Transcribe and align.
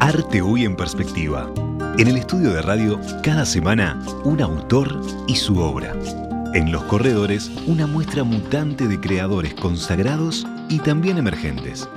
Arte 0.00 0.40
Hoy 0.40 0.64
en 0.64 0.76
Perspectiva. 0.76 1.52
En 1.98 2.06
el 2.06 2.16
estudio 2.16 2.52
de 2.52 2.62
radio, 2.62 3.00
cada 3.24 3.44
semana, 3.44 4.00
un 4.24 4.40
autor 4.40 5.00
y 5.26 5.34
su 5.34 5.58
obra. 5.58 5.92
En 6.54 6.70
los 6.70 6.84
corredores, 6.84 7.50
una 7.66 7.88
muestra 7.88 8.22
mutante 8.22 8.86
de 8.86 9.00
creadores 9.00 9.54
consagrados 9.54 10.46
y 10.68 10.78
también 10.78 11.18
emergentes. 11.18 11.88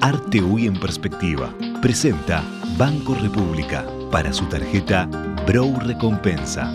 Arte 0.00 0.40
Hoy 0.40 0.66
en 0.66 0.80
Perspectiva 0.80 1.52
presenta 1.82 2.42
Banco 2.78 3.14
República 3.14 3.84
para 4.10 4.32
su 4.32 4.46
tarjeta 4.46 5.06
Brow 5.46 5.78
Recompensa. 5.80 6.72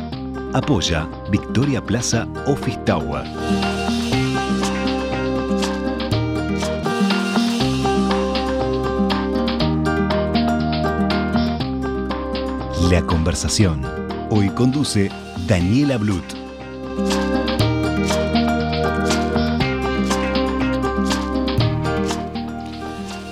Apoya 0.54 1.10
Victoria 1.32 1.84
Plaza 1.84 2.28
Office 2.46 2.80
Tower. 2.86 3.24
La 12.94 13.02
conversación. 13.02 13.82
Hoy 14.30 14.50
conduce 14.52 15.10
Daniela 15.48 15.98
Blut. 15.98 16.24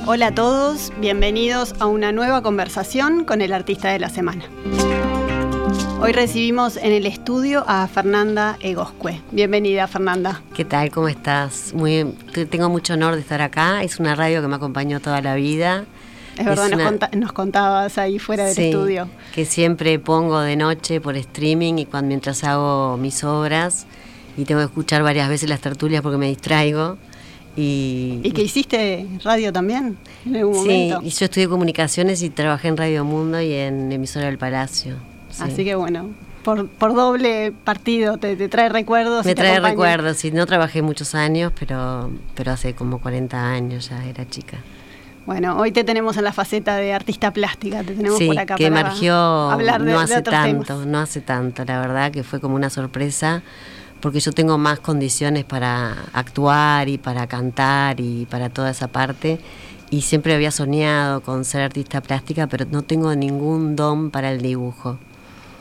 Hola 0.07 0.25
a 0.25 0.31
todos, 0.33 0.91
bienvenidos 0.97 1.75
a 1.77 1.85
una 1.85 2.11
nueva 2.11 2.41
conversación 2.41 3.23
con 3.23 3.43
el 3.43 3.53
artista 3.53 3.91
de 3.91 3.99
la 3.99 4.09
semana. 4.09 4.45
Hoy 6.01 6.11
recibimos 6.11 6.75
en 6.77 6.93
el 6.93 7.05
estudio 7.05 7.63
a 7.67 7.87
Fernanda 7.87 8.57
Egoscue. 8.61 9.21
Bienvenida, 9.29 9.85
Fernanda. 9.87 10.41
¿Qué 10.55 10.65
tal? 10.65 10.89
¿Cómo 10.89 11.07
estás? 11.07 11.71
Muy, 11.75 12.15
tengo 12.49 12.67
mucho 12.69 12.95
honor 12.95 13.13
de 13.13 13.21
estar 13.21 13.43
acá. 13.43 13.83
Es 13.83 13.99
una 13.99 14.15
radio 14.15 14.41
que 14.41 14.47
me 14.47 14.55
acompañó 14.55 14.99
toda 15.01 15.21
la 15.21 15.35
vida. 15.35 15.85
Es 16.37 16.45
verdad, 16.45 17.09
nos, 17.13 17.33
contabas 17.33 17.97
ahí 17.97 18.19
fuera 18.19 18.45
del 18.45 18.57
estudio. 18.57 19.09
Que 19.33 19.45
siempre 19.45 19.99
pongo 19.99 20.39
de 20.39 20.55
noche 20.55 21.01
por 21.01 21.15
streaming 21.17 21.75
y 21.75 21.85
cuando 21.85 22.07
mientras 22.07 22.43
hago 22.43 22.97
mis 22.97 23.23
obras 23.23 23.85
y 24.37 24.45
tengo 24.45 24.61
que 24.61 24.65
escuchar 24.65 25.03
varias 25.03 25.29
veces 25.29 25.49
las 25.49 25.61
tertulias 25.61 26.01
porque 26.01 26.17
me 26.17 26.27
distraigo. 26.27 26.97
Y, 27.55 28.21
¿Y 28.23 28.31
que 28.31 28.43
hiciste 28.43 29.05
radio 29.23 29.51
también 29.51 29.97
en 30.25 30.35
algún 30.37 30.55
momento? 30.55 31.01
Sí, 31.01 31.09
yo 31.09 31.25
estudié 31.25 31.49
comunicaciones 31.49 32.23
y 32.23 32.29
trabajé 32.29 32.69
en 32.69 32.77
Radio 32.77 33.03
Mundo 33.03 33.41
y 33.41 33.53
en 33.53 33.91
Emisora 33.91 34.27
del 34.27 34.37
Palacio. 34.37 34.95
Así 35.39 35.65
que 35.65 35.75
bueno, 35.75 36.11
por, 36.43 36.67
por 36.69 36.93
doble 36.93 37.51
partido 37.51 38.17
te, 38.17 38.35
trae 38.47 38.69
recuerdos. 38.69 39.25
Me 39.25 39.35
trae 39.35 39.59
recuerdos, 39.59 40.23
y 40.25 40.31
no 40.31 40.45
trabajé 40.45 40.81
muchos 40.81 41.13
años, 41.13 41.51
pero, 41.59 42.09
pero 42.35 42.51
hace 42.51 42.73
como 42.73 42.99
40 42.99 43.49
años 43.49 43.89
ya 43.89 44.03
era 44.05 44.27
chica. 44.29 44.57
Bueno, 45.25 45.57
hoy 45.57 45.71
te 45.71 45.83
tenemos 45.83 46.17
en 46.17 46.23
la 46.23 46.33
faceta 46.33 46.77
de 46.77 46.93
artista 46.93 47.31
plástica, 47.31 47.83
te 47.83 47.93
tenemos 47.93 48.21
por 48.21 48.39
acá 48.39 48.55
que 48.55 48.65
emergió 48.65 49.15
hablar 49.15 49.83
de, 49.83 49.91
no 49.91 49.99
hace 49.99 50.21
tanto, 50.21 50.85
no 50.85 50.99
hace 50.99 51.21
tanto, 51.21 51.63
la 51.63 51.79
verdad 51.79 52.11
que 52.11 52.23
fue 52.23 52.39
como 52.39 52.55
una 52.55 52.71
sorpresa, 52.71 53.43
porque 53.99 54.19
yo 54.19 54.31
tengo 54.31 54.57
más 54.57 54.79
condiciones 54.79 55.45
para 55.45 55.95
actuar 56.13 56.89
y 56.89 56.97
para 56.97 57.27
cantar 57.27 57.99
y 57.99 58.25
para 58.25 58.49
toda 58.49 58.71
esa 58.71 58.87
parte, 58.87 59.39
y 59.91 60.01
siempre 60.01 60.33
había 60.33 60.49
soñado 60.49 61.21
con 61.21 61.45
ser 61.45 61.61
artista 61.61 62.01
plástica, 62.01 62.47
pero 62.47 62.65
no 62.71 62.81
tengo 62.81 63.15
ningún 63.15 63.75
don 63.75 64.09
para 64.09 64.31
el 64.31 64.41
dibujo. 64.41 64.97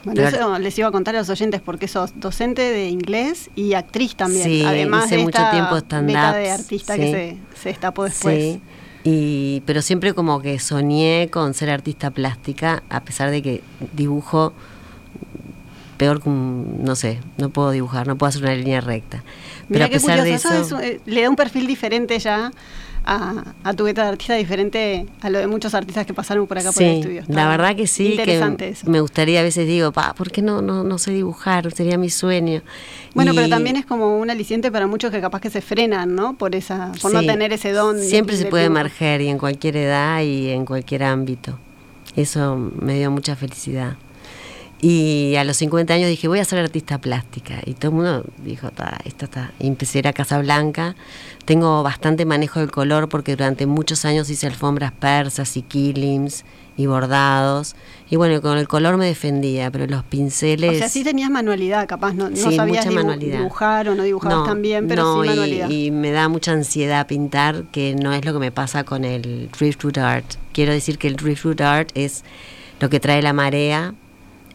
Bueno, 0.05 0.23
eso 0.23 0.59
les 0.59 0.79
iba 0.79 0.89
a 0.89 0.91
contar 0.91 1.15
a 1.17 1.19
los 1.19 1.29
oyentes 1.29 1.61
porque 1.61 1.87
sos 1.87 2.19
docente 2.19 2.63
de 2.63 2.89
inglés 2.89 3.51
y 3.55 3.75
actriz 3.75 4.15
también. 4.15 4.45
Sí, 4.45 4.65
además 4.65 5.07
hice 5.07 5.19
de 5.19 5.23
mucho 5.25 5.43
tiempo 5.51 5.77
stand 5.77 6.09
de 6.09 6.51
artista 6.51 6.97
que 6.97 7.13
se, 7.53 7.59
se 7.61 7.69
destapó 7.69 8.05
después. 8.05 8.43
Sí. 8.43 8.63
Y, 9.03 9.63
pero 9.65 9.83
siempre 9.83 10.13
como 10.15 10.43
que 10.43 10.59
soñé 10.59 11.29
con 11.31 11.55
ser 11.55 11.71
artista 11.71 12.11
plástica, 12.11 12.83
a 12.91 13.03
pesar 13.03 13.31
de 13.31 13.43
que 13.43 13.63
dibujo 13.93 14.53
peor 15.97 16.23
que 16.23 16.29
un, 16.29 16.83
no 16.83 16.97
sé, 16.97 17.21
no 17.37 17.51
puedo 17.51 17.71
dibujar, 17.71 18.07
no 18.07 18.17
puedo 18.17 18.29
hacer 18.29 18.43
una 18.43 18.55
línea 18.55 18.81
recta. 18.81 19.23
Pero 19.69 19.85
a 19.85 19.89
pesar 19.89 20.23
de 20.23 20.35
eso, 20.35 20.81
eh, 20.81 21.01
le 21.07 21.23
da 21.23 21.31
un 21.31 21.37
perfil 21.37 21.67
diferente 21.67 22.19
ya 22.19 22.51
a, 23.05 23.75
tu 23.77 23.85
beta 23.85 24.03
de 24.05 24.09
artista 24.11 24.35
diferente 24.35 25.07
a 25.21 25.31
lo 25.31 25.39
de 25.39 25.47
muchos 25.47 25.75
artistas 25.75 26.07
que 26.07 26.15
pasaron 26.15 26.47
por 26.47 26.59
acá 26.59 26.73
por 26.73 26.83
el 26.83 26.99
estudio. 26.99 27.23
la 27.29 27.49
verdad 27.49 27.75
que 27.77 27.87
sí, 27.87 28.17
que 28.17 28.41
me 28.87 29.01
gustaría, 29.01 29.41
a 29.41 29.43
veces 29.43 29.67
digo, 29.67 29.93
pa, 29.93 30.15
¿por 30.15 30.31
qué 30.31 30.43
no, 30.43 30.63
no, 30.63 30.85
no 30.85 30.99
sé 30.99 31.13
dibujar? 31.13 31.71
Sería 31.73 31.99
mi 31.99 32.11
sueño. 32.11 32.63
Bueno, 33.15 33.33
pero 33.35 33.49
también 33.49 33.77
es 33.77 33.87
como 33.87 34.19
un 34.19 34.31
aliciente 34.31 34.71
para 34.71 34.87
muchos 34.87 35.11
que 35.11 35.21
capaz 35.21 35.41
que 35.41 35.51
se 35.51 35.61
frenan, 35.61 36.15
¿no? 36.15 36.35
Por 36.37 36.55
esa, 36.55 36.93
por 37.01 37.13
no 37.13 37.21
tener 37.21 37.53
ese 37.53 37.73
don. 37.73 37.99
Siempre 38.01 38.37
se 38.37 38.47
puede 38.47 38.65
emerger 38.65 39.21
y 39.21 39.29
en 39.29 39.39
cualquier 39.39 39.77
edad 39.77 40.23
y 40.23 40.51
en 40.51 40.65
cualquier 40.65 41.05
ámbito. 41.05 41.59
Eso 42.17 42.57
me 42.57 42.95
dio 42.99 43.11
mucha 43.11 43.37
felicidad. 43.37 43.97
Y 44.83 45.37
a 45.37 45.45
los 45.45 45.59
50 45.59 45.93
años 45.93 46.09
dije, 46.09 46.27
voy 46.27 46.39
a 46.39 46.45
ser 46.45 46.59
artista 46.59 46.99
plástica. 46.99 47.61
Y 47.67 47.75
todo 47.75 47.91
el 47.91 47.97
mundo 47.97 48.25
dijo, 48.43 48.71
esto 49.05 49.27
está. 49.27 49.53
Y 49.59 49.67
empecé 49.67 49.99
a 49.99 50.01
ir 50.01 50.09
a 50.09 50.13
Casablanca. 50.15 50.97
Tengo 51.45 51.83
bastante 51.83 52.25
manejo 52.25 52.61
del 52.61 52.71
color 52.71 53.09
porque 53.09 53.37
durante 53.37 53.67
muchos 53.67 54.07
años 54.07 54.31
hice 54.31 54.47
alfombras 54.47 54.93
persas 54.93 55.57
y 55.59 55.63
killings 55.63 56.45
y 56.79 56.87
bordados. 56.87 57.77
Y 58.09 58.17
bueno, 58.17 58.41
con 58.41 58.57
el 58.57 58.69
color 58.69 58.97
me 58.97 59.05
defendía, 59.05 59.71
pero 59.71 59.87
los 59.87 60.03
pinceles. 60.03 60.77
O 60.77 60.79
sea, 60.79 60.89
sí 60.89 61.05
tenías 61.05 61.29
manualidad, 61.29 61.87
capaz, 61.87 62.15
no, 62.15 62.31
no 62.31 62.37
sabías 62.37 62.87
dibujar 63.19 63.89
o 63.91 63.95
no 63.95 64.03
dibujabas 64.03 64.47
tan 64.47 64.63
bien, 64.63 64.89
pero 64.89 65.23
sí 65.23 65.29
manualidad. 65.29 65.69
Y, 65.69 65.87
y, 65.87 65.91
me 65.91 66.11
da 66.11 66.29
mucha 66.29 66.53
ansiedad 66.53 67.07
pintar, 67.07 67.65
que 67.65 67.95
no 67.95 68.15
es 68.15 68.25
lo 68.25 68.33
que 68.33 68.39
me 68.39 68.51
pasa 68.51 68.85
con 68.85 69.05
el 69.05 69.51
driftwood 69.51 69.99
art. 69.99 70.25
Quiero 70.53 70.73
decir 70.73 70.97
que 70.97 71.09
el 71.09 71.17
driftwood 71.17 71.61
art 71.61 71.91
es 71.95 72.25
lo 72.81 72.89
que 72.89 72.99
trae 72.99 73.21
la 73.21 73.35
marea 73.35 73.95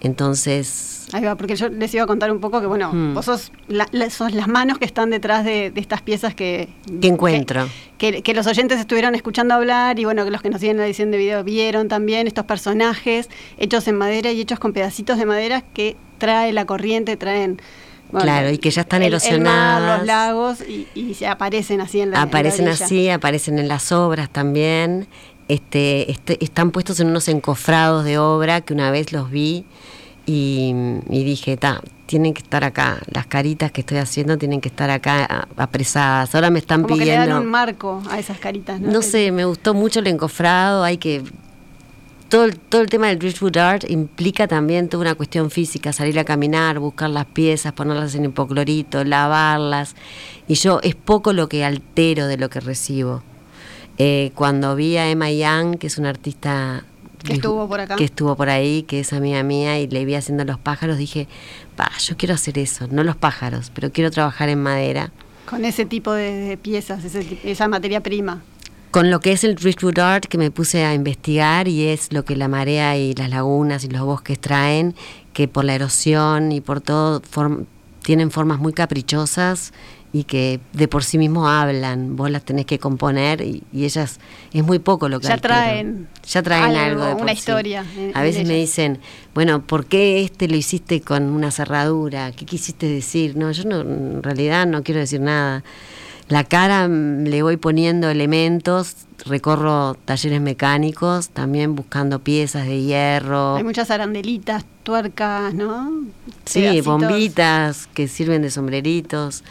entonces... 0.06 1.08
Ahí 1.14 1.24
va, 1.24 1.36
porque 1.36 1.56
yo 1.56 1.70
les 1.70 1.94
iba 1.94 2.04
a 2.04 2.08
contar 2.08 2.32
un 2.32 2.40
poco 2.40 2.62
que, 2.62 2.68
bueno, 2.68 2.92
hmm. 2.92 3.14
vos 3.14 3.26
sos, 3.26 3.52
las 3.68 4.48
manos 4.48 4.78
que 4.78 4.86
están 4.86 5.10
detrás 5.10 5.46
de, 5.46 5.72
estas 5.76 6.02
piezas 6.02 6.34
que... 6.34 6.70
Que 7.02 7.08
encuentro. 7.08 7.68
Que, 7.98 8.34
los 8.34 8.48
oyentes 8.48 8.80
estuvieron 8.80 9.16
escuchando 9.16 9.54
hablar 9.54 10.00
y, 10.00 10.06
bueno, 10.06 10.26
que 10.26 10.32
los 10.32 10.42
que 10.42 10.50
nos 10.50 10.60
siguen 10.60 10.78
en 10.78 10.82
la 10.82 10.86
edición 10.86 11.12
de 11.12 11.18
video 11.18 11.44
vieron 11.44 11.88
también 11.88 12.28
estos 12.28 12.46
personajes 12.46 13.30
hechos 13.58 13.88
en 13.88 13.98
madera 13.98 14.32
y 14.32 14.42
hechos 14.42 14.60
con 14.60 14.74
pedacitos 14.74 15.18
de 15.18 15.26
madera 15.26 15.62
que 15.62 15.96
trae 16.18 16.54
la 16.54 16.66
corriente, 16.66 17.18
traen... 17.18 17.62
claro, 18.12 18.50
y 18.50 18.58
que 18.58 18.72
ya 18.72 18.82
están 18.82 19.04
erosionados. 19.04 20.00
los 20.00 20.08
lagos 20.08 20.58
y, 20.96 21.14
se 21.14 21.28
aparecen 21.28 21.82
así 21.82 22.02
en 22.02 22.12
la 22.12 22.24
Aparecen 22.24 22.68
así, 22.68 23.10
aparecen 23.10 23.60
en 23.60 23.68
las 23.68 23.92
obras 23.92 24.30
también. 24.30 25.08
Este, 25.48 26.12
este, 26.12 26.44
están 26.44 26.72
puestos 26.72 27.00
en 27.00 27.08
unos 27.08 27.28
encofrados 27.28 28.04
de 28.04 28.18
obra 28.18 28.62
que 28.62 28.74
una 28.74 28.90
vez 28.90 29.12
los 29.12 29.30
vi 29.30 29.66
y, 30.26 30.74
dije, 31.10 31.56
ta, 31.58 31.82
tienen 32.08 32.34
que 32.34 32.42
estar 32.42 32.64
acá, 32.64 33.00
las 33.12 33.28
caritas 33.28 33.72
que 33.72 33.82
estoy 33.82 33.98
haciendo 33.98 34.38
tienen 34.38 34.60
que 34.60 34.70
estar 34.70 34.90
acá 34.90 35.48
apresadas. 35.56 36.34
Ahora 36.34 36.50
me 36.50 36.60
están 36.60 36.86
pidiendo. 36.86 37.06
Que 37.06 37.20
le 37.28 37.34
dan 37.34 37.42
un 37.42 37.48
marco 37.48 38.02
a 38.10 38.20
esas 38.20 38.40
caritas, 38.40 38.80
¿no? 38.80 38.92
No 38.92 39.02
sé, 39.02 39.32
me 39.32 39.46
gustó 39.46 39.74
mucho 39.74 40.00
el 40.00 40.08
encofrado, 40.08 40.84
hay 40.84 40.98
que. 40.98 41.24
Todo 42.28 42.46
el, 42.46 42.58
todo 42.58 42.82
el 42.82 42.90
tema 42.90 43.08
del 43.08 43.20
driftwood 43.20 43.56
art 43.58 43.84
implica 43.88 44.48
también 44.48 44.90
toda 44.90 45.02
una 45.02 45.16
cuestión 45.16 45.52
física, 45.52 45.94
salir 45.94 46.18
a 46.18 46.24
caminar, 46.24 46.80
buscar 46.80 47.12
las 47.12 47.28
piezas, 47.28 47.72
ponerlas 47.74 48.16
en 48.16 48.26
hipoclorito, 48.26 49.04
lavarlas. 49.04 49.96
Y 50.48 50.56
yo 50.56 50.80
es 50.82 50.96
poco 50.96 51.34
lo 51.34 51.48
que 51.48 51.64
altero 51.64 52.26
de 52.26 52.38
lo 52.38 52.50
que 52.50 52.62
recibo. 52.62 53.22
Eh, 54.00 54.32
cuando 54.34 54.76
vi 54.76 54.98
a 54.98 55.08
Emma 55.08 55.32
Young, 55.32 55.78
que 55.78 55.86
es 55.86 56.00
una 56.00 56.10
artista 56.10 56.84
que 57.26 57.34
estuvo 57.34 57.68
por 57.68 57.80
acá. 57.80 57.96
Que 57.96 58.06
estuvo 58.06 58.36
por 58.36 58.50
ahí, 58.50 58.84
que 58.84 59.00
es 59.02 59.14
amiga 59.14 59.44
mía, 59.44 59.80
y 59.80 59.88
le 59.88 60.06
vi 60.06 60.16
haciendo 60.16 60.46
los 60.46 60.60
pájaros, 60.60 60.98
dije, 60.98 61.28
pa, 61.76 61.92
yo 62.00 62.16
quiero 62.18 62.36
hacer 62.36 62.58
eso, 62.58 62.88
no 62.90 63.04
los 63.04 63.16
pájaros, 63.16 63.72
pero 63.74 63.92
quiero 63.92 64.12
trabajar 64.12 64.50
en 64.50 64.62
madera. 64.62 65.12
Con 65.50 65.66
ese 65.66 65.86
tipo 65.86 66.14
de, 66.14 66.58
piezas, 66.62 67.04
esa 67.06 67.68
materia 67.68 68.02
prima. 68.02 68.42
Con 68.92 69.12
lo 69.12 69.20
que 69.20 69.34
es 69.34 69.44
el 69.44 69.56
driftwood 69.56 70.00
art 70.00 70.26
que 70.26 70.38
me 70.38 70.52
puse 70.52 70.86
a 70.86 70.94
investigar 70.94 71.68
y 71.68 71.88
es 71.88 72.14
lo 72.14 72.24
que 72.24 72.36
la 72.36 72.48
marea 72.48 72.98
y 72.98 73.14
las 73.14 73.30
lagunas 73.30 73.84
y 73.84 73.90
los 73.90 74.02
bosques 74.04 74.40
traen, 74.40 74.96
que 75.34 75.48
por 75.48 75.66
la 75.66 75.76
erosión 75.76 76.52
y 76.52 76.62
por 76.62 76.80
todo 76.80 77.22
tienen 78.02 78.32
formas 78.32 78.60
muy 78.60 78.72
caprichosas 78.72 79.74
y 80.16 80.24
que 80.24 80.62
de 80.72 80.88
por 80.88 81.04
sí 81.04 81.18
mismo 81.18 81.50
hablan, 81.50 82.16
vos 82.16 82.32
las 82.32 82.46
tenés 82.46 82.66
que 82.66 82.80
componer 82.80 83.42
y, 83.42 83.64
ellas 83.74 84.22
es 84.54 84.64
muy 84.64 84.80
poco 84.80 85.10
lo 85.10 85.20
que 85.20 85.28
ya 85.28 85.36
traen 85.36 86.08
ya 86.26 86.42
traen 86.42 86.74
algo, 86.78 87.18
una 87.22 87.34
historia. 87.34 87.84
a 88.14 88.22
veces 88.22 88.48
me 88.48 88.54
dicen, 88.54 89.00
bueno, 89.34 89.62
¿por 89.62 89.88
qué 89.88 90.24
este 90.24 90.48
lo 90.48 90.56
hiciste 90.56 91.02
con 91.02 91.24
una 91.24 91.52
cerradura? 91.52 92.32
¿Qué 92.32 92.46
quisiste 92.46 92.88
decir? 92.88 93.36
No, 93.36 93.52
yo 93.52 93.66
no, 93.66 93.82
en 93.82 94.24
realidad 94.24 94.66
no 94.66 94.84
quiero 94.84 95.02
decir 95.02 95.20
nada. 95.20 95.66
La 96.30 96.46
cara 96.46 96.88
mm, 96.88 97.26
le 97.26 97.44
voy 97.44 97.58
poniendo 97.58 98.10
elementos, 98.10 98.96
recorro 99.26 99.96
talleres 100.06 100.40
mecánicos, 100.40 101.28
también 101.28 101.76
buscando 101.76 102.20
piezas 102.20 102.66
de 102.66 102.82
hierro. 102.82 103.58
Hay 103.58 103.66
muchas 103.66 103.92
arandelitas, 103.92 104.64
tuercas, 104.84 105.54
¿no? 105.54 106.06
Sí, 106.46 106.80
bombitas 106.80 107.88
que 107.94 108.08
sirven 108.08 108.44
de 108.44 108.50
sombreritos 108.50 109.44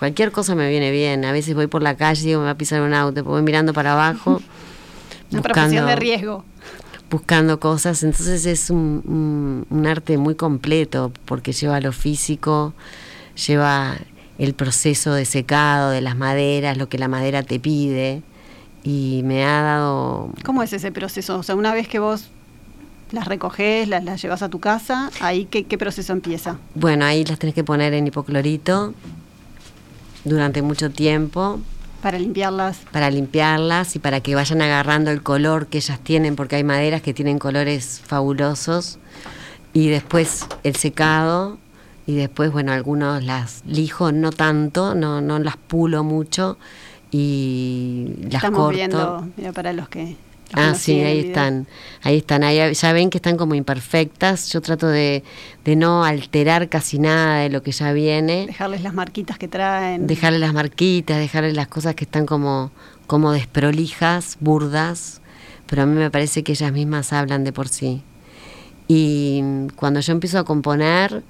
cualquier 0.00 0.32
cosa 0.32 0.54
me 0.54 0.68
viene 0.68 0.90
bien. 0.90 1.24
A 1.26 1.30
veces 1.30 1.54
voy 1.54 1.66
por 1.68 1.82
la 1.82 1.94
calle 1.94 2.22
y 2.22 2.26
digo, 2.28 2.40
me 2.40 2.46
va 2.46 2.52
a 2.52 2.58
pisar 2.58 2.80
un 2.80 2.94
auto, 2.94 3.22
voy 3.22 3.42
mirando 3.42 3.72
para 3.72 3.92
abajo. 3.92 4.42
Una 5.30 5.42
profesión 5.42 5.86
de 5.86 5.94
riesgo. 5.94 6.44
buscando 7.10 7.60
cosas. 7.60 8.02
Entonces 8.02 8.46
es 8.46 8.70
un, 8.70 9.66
un, 9.70 9.86
arte 9.86 10.16
muy 10.16 10.34
completo 10.34 11.12
porque 11.26 11.52
lleva 11.52 11.80
lo 11.80 11.92
físico, 11.92 12.72
lleva 13.46 13.96
el 14.38 14.54
proceso 14.54 15.12
de 15.12 15.24
secado 15.24 15.90
de 15.90 16.00
las 16.00 16.16
maderas, 16.16 16.78
lo 16.78 16.88
que 16.88 16.98
la 16.98 17.06
madera 17.06 17.44
te 17.44 17.60
pide. 17.60 18.22
Y 18.82 19.20
me 19.24 19.44
ha 19.44 19.62
dado... 19.62 20.30
¿Cómo 20.44 20.62
es 20.62 20.72
ese 20.72 20.90
proceso? 20.90 21.38
O 21.38 21.42
sea, 21.42 21.54
una 21.54 21.74
vez 21.74 21.86
que 21.86 21.98
vos 21.98 22.30
las 23.12 23.28
recoges, 23.28 23.86
las, 23.86 24.02
las 24.02 24.20
llevas 24.22 24.42
a 24.42 24.48
tu 24.48 24.58
casa, 24.58 25.10
ahí 25.20 25.44
¿qué, 25.44 25.64
qué 25.64 25.76
proceso 25.76 26.12
empieza? 26.14 26.58
Bueno, 26.74 27.04
ahí 27.04 27.24
las 27.24 27.38
tenés 27.38 27.54
que 27.54 27.64
poner 27.64 27.92
en 27.92 28.06
hipoclorito 28.06 28.94
durante 30.24 30.62
mucho 30.62 30.90
tiempo 30.90 31.60
para 32.02 32.18
limpiarlas. 32.18 32.78
Para 32.92 33.10
limpiarlas 33.10 33.94
y 33.94 33.98
para 33.98 34.20
que 34.20 34.34
vayan 34.34 34.62
agarrando 34.62 35.10
el 35.10 35.22
color 35.22 35.66
que 35.66 35.78
ellas 35.78 36.00
tienen, 36.00 36.34
porque 36.34 36.56
hay 36.56 36.64
maderas 36.64 37.02
que 37.02 37.12
tienen 37.12 37.38
colores 37.38 38.00
fabulosos. 38.04 38.98
Y 39.72 39.88
después 39.88 40.46
el 40.64 40.76
secado, 40.76 41.58
y 42.06 42.14
después, 42.14 42.50
bueno, 42.50 42.72
algunos 42.72 43.22
las 43.22 43.62
lijo, 43.66 44.12
no 44.12 44.32
tanto, 44.32 44.94
no, 44.94 45.20
no 45.20 45.38
las 45.38 45.56
pulo 45.56 46.02
mucho, 46.02 46.56
y 47.10 48.14
las 48.22 48.34
Estamos 48.36 48.60
corto. 48.60 48.76
viendo, 48.76 49.28
mira, 49.36 49.52
para 49.52 49.72
los 49.72 49.88
que 49.88 50.16
Ah, 50.52 50.74
sí, 50.74 51.00
ahí 51.00 51.20
están, 51.20 51.66
ahí 52.02 52.18
están, 52.18 52.42
ahí 52.42 52.74
ya 52.74 52.92
ven 52.92 53.10
que 53.10 53.18
están 53.18 53.36
como 53.36 53.54
imperfectas, 53.54 54.52
yo 54.52 54.60
trato 54.60 54.88
de, 54.88 55.22
de, 55.64 55.76
no 55.76 56.04
alterar 56.04 56.68
casi 56.68 56.98
nada 56.98 57.40
de 57.40 57.50
lo 57.50 57.62
que 57.62 57.70
ya 57.70 57.92
viene. 57.92 58.46
Dejarles 58.46 58.82
las 58.82 58.94
marquitas 58.94 59.38
que 59.38 59.46
traen. 59.46 60.06
Dejarles 60.08 60.40
las 60.40 60.52
marquitas, 60.52 61.18
dejarles 61.18 61.54
las 61.54 61.68
cosas 61.68 61.94
que 61.94 62.04
están 62.04 62.26
como, 62.26 62.72
como 63.06 63.30
desprolijas, 63.32 64.38
burdas, 64.40 65.20
pero 65.66 65.82
a 65.82 65.86
mí 65.86 65.96
me 65.96 66.10
parece 66.10 66.42
que 66.42 66.52
ellas 66.52 66.72
mismas 66.72 67.12
hablan 67.12 67.44
de 67.44 67.52
por 67.52 67.68
sí. 67.68 68.02
Y 68.88 69.42
cuando 69.76 70.00
yo 70.00 70.12
empiezo 70.12 70.40
a 70.40 70.44
componer, 70.44 71.22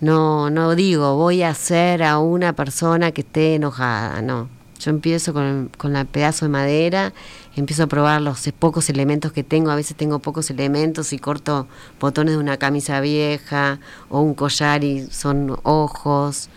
no, 0.00 0.50
no 0.50 0.74
digo 0.74 1.14
voy 1.14 1.42
a 1.42 1.50
hacer 1.50 2.02
a 2.02 2.18
una 2.18 2.54
persona 2.54 3.12
que 3.12 3.20
esté 3.20 3.54
enojada, 3.54 4.20
no. 4.20 4.48
Yo 4.80 4.90
empiezo 4.90 5.32
con, 5.32 5.70
con 5.78 5.94
el 5.94 6.06
pedazo 6.06 6.44
de 6.46 6.48
madera 6.50 7.12
empiezo 7.56 7.84
a 7.84 7.86
probar 7.86 8.20
los 8.20 8.50
pocos 8.58 8.90
elementos 8.90 9.32
que 9.32 9.44
tengo, 9.44 9.70
a 9.70 9.76
veces 9.76 9.96
tengo 9.96 10.18
pocos 10.18 10.50
elementos 10.50 11.12
y 11.12 11.18
corto 11.18 11.66
botones 12.00 12.34
de 12.34 12.38
una 12.38 12.56
camisa 12.56 13.00
vieja 13.00 13.78
o 14.08 14.20
un 14.20 14.34
collar 14.34 14.84
y 14.84 15.06
son 15.10 15.56
ojos. 15.62 16.48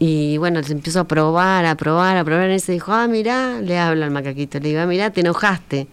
Y 0.00 0.38
bueno, 0.38 0.60
empiezo 0.60 1.00
a 1.00 1.04
probar, 1.04 1.64
a 1.66 1.74
probar, 1.74 2.16
a 2.16 2.24
probar. 2.24 2.50
Y 2.50 2.60
se 2.60 2.72
dijo, 2.72 2.92
ah, 2.92 3.08
mirá, 3.08 3.60
le 3.60 3.78
habla 3.78 4.06
al 4.06 4.12
macaquito. 4.12 4.60
Le 4.60 4.68
digo, 4.68 4.80
ah, 4.80 4.86
mirá, 4.86 5.10
te 5.10 5.22
enojaste. 5.22 5.88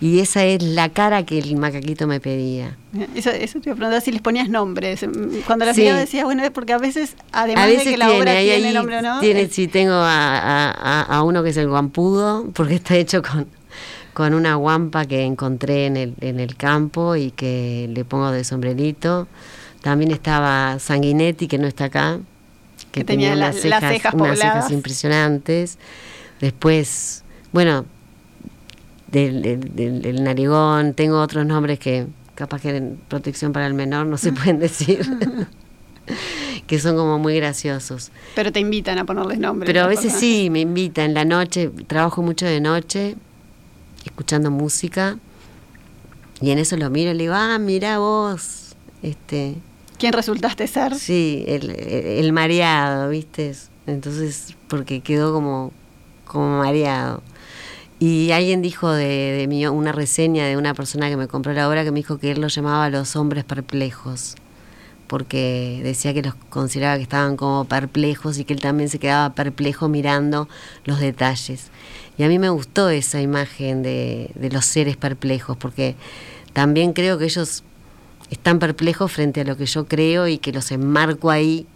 Y 0.00 0.20
esa 0.20 0.44
es 0.44 0.62
la 0.62 0.90
cara 0.90 1.24
que 1.24 1.38
el 1.38 1.56
macaquito 1.56 2.06
me 2.06 2.20
pedía. 2.20 2.76
Eso, 3.14 3.30
eso 3.30 3.60
te 3.60 3.70
iba 3.70 3.74
a 3.74 3.76
preguntar 3.76 4.02
si 4.02 4.12
les 4.12 4.20
ponías 4.20 4.48
nombres. 4.48 5.04
Cuando 5.46 5.64
la 5.64 5.72
sí. 5.72 5.82
decía, 5.82 6.24
bueno, 6.24 6.44
es 6.44 6.50
porque 6.50 6.74
a 6.74 6.78
veces, 6.78 7.16
además 7.32 7.64
a 7.64 7.66
veces 7.66 7.84
de 7.86 7.90
que 7.92 7.96
la 7.96 8.06
tiene, 8.06 8.20
obra 8.20 8.32
ahí, 8.32 8.46
tiene 8.46 8.72
nombre 8.74 8.98
o 8.98 9.02
no. 9.02 9.20
Tiene, 9.20 9.48
sí, 9.48 9.68
tengo 9.68 9.94
a, 9.94 10.70
a, 10.70 11.02
a, 11.02 11.22
uno 11.22 11.42
que 11.42 11.50
es 11.50 11.56
el 11.56 11.68
guampudo, 11.68 12.46
porque 12.52 12.74
está 12.74 12.94
hecho 12.96 13.22
con, 13.22 13.46
con 14.12 14.34
una 14.34 14.56
guampa 14.56 15.06
que 15.06 15.22
encontré 15.22 15.86
en 15.86 15.96
el, 15.96 16.14
en 16.20 16.40
el 16.40 16.56
campo 16.56 17.16
y 17.16 17.30
que 17.30 17.88
le 17.90 18.04
pongo 18.04 18.30
de 18.30 18.44
sombrerito. 18.44 19.28
También 19.80 20.10
estaba 20.10 20.78
Sanguinetti, 20.78 21.48
que 21.48 21.56
no 21.56 21.66
está 21.66 21.86
acá, 21.86 22.18
que, 22.92 23.00
que 23.00 23.04
tenía, 23.04 23.30
tenía 23.30 23.46
la, 23.46 23.50
unas, 23.50 23.62
cejas, 23.62 23.82
las 23.82 23.92
cejas 23.92 24.14
unas 24.14 24.38
cejas 24.38 24.70
impresionantes. 24.70 25.78
Después, 26.40 27.24
bueno, 27.52 27.86
del, 29.08 29.42
del, 29.42 29.74
del, 29.74 30.02
del, 30.02 30.24
narigón, 30.24 30.94
tengo 30.94 31.20
otros 31.20 31.46
nombres 31.46 31.78
que 31.78 32.06
capaz 32.34 32.60
que 32.60 32.76
en 32.76 32.98
protección 33.08 33.52
para 33.52 33.66
el 33.66 33.74
menor 33.74 34.06
no 34.06 34.16
se 34.18 34.32
pueden 34.32 34.58
decir. 34.58 35.06
que 36.66 36.80
son 36.80 36.96
como 36.96 37.18
muy 37.18 37.36
graciosos. 37.36 38.10
Pero 38.34 38.52
te 38.52 38.60
invitan 38.60 38.98
a 38.98 39.04
ponerles 39.04 39.38
nombres. 39.38 39.66
Pero 39.66 39.84
a 39.84 39.86
veces 39.86 40.12
sí, 40.12 40.50
me 40.50 40.60
invitan. 40.60 41.14
La 41.14 41.24
noche, 41.24 41.70
trabajo 41.86 42.22
mucho 42.22 42.46
de 42.46 42.60
noche, 42.60 43.14
escuchando 44.04 44.50
música, 44.50 45.18
y 46.40 46.50
en 46.50 46.58
eso 46.58 46.76
lo 46.76 46.90
miro 46.90 47.10
y 47.12 47.14
le 47.14 47.24
digo, 47.24 47.34
ah, 47.34 47.58
mira 47.58 47.98
vos, 47.98 48.76
este... 49.02 49.56
¿Quién 49.98 50.12
resultaste 50.12 50.66
ser? 50.66 50.94
Sí, 50.94 51.44
el, 51.48 51.70
el, 51.70 52.32
mareado, 52.34 53.08
¿viste? 53.08 53.54
Entonces, 53.86 54.54
porque 54.68 55.00
quedó 55.00 55.32
como, 55.32 55.72
como 56.26 56.58
mareado. 56.58 57.22
Y 57.98 58.30
alguien 58.32 58.60
dijo 58.60 58.92
de, 58.92 59.06
de 59.06 59.46
mí, 59.46 59.66
una 59.66 59.92
reseña 59.92 60.46
de 60.46 60.56
una 60.56 60.74
persona 60.74 61.08
que 61.08 61.16
me 61.16 61.28
compró 61.28 61.54
la 61.54 61.68
obra 61.68 61.82
que 61.82 61.90
me 61.90 62.00
dijo 62.00 62.18
que 62.18 62.32
él 62.32 62.40
lo 62.40 62.48
llamaba 62.48 62.90
los 62.90 63.16
hombres 63.16 63.44
perplejos, 63.44 64.34
porque 65.06 65.80
decía 65.82 66.12
que 66.12 66.22
los 66.22 66.34
consideraba 66.50 66.96
que 66.96 67.04
estaban 67.04 67.36
como 67.36 67.64
perplejos 67.64 68.38
y 68.38 68.44
que 68.44 68.52
él 68.52 68.60
también 68.60 68.90
se 68.90 68.98
quedaba 68.98 69.34
perplejo 69.34 69.88
mirando 69.88 70.46
los 70.84 71.00
detalles. 71.00 71.70
Y 72.18 72.24
a 72.24 72.28
mí 72.28 72.38
me 72.38 72.50
gustó 72.50 72.90
esa 72.90 73.22
imagen 73.22 73.82
de, 73.82 74.30
de 74.34 74.50
los 74.50 74.66
seres 74.66 74.98
perplejos, 74.98 75.56
porque 75.56 75.96
también 76.52 76.92
creo 76.92 77.16
que 77.16 77.24
ellos 77.24 77.64
están 78.30 78.58
perplejos 78.58 79.12
frente 79.12 79.40
a 79.40 79.44
lo 79.44 79.56
que 79.56 79.66
yo 79.66 79.86
creo 79.86 80.26
y 80.28 80.38
que 80.38 80.52
los 80.52 80.70
enmarco 80.70 81.30
ahí 81.30 81.66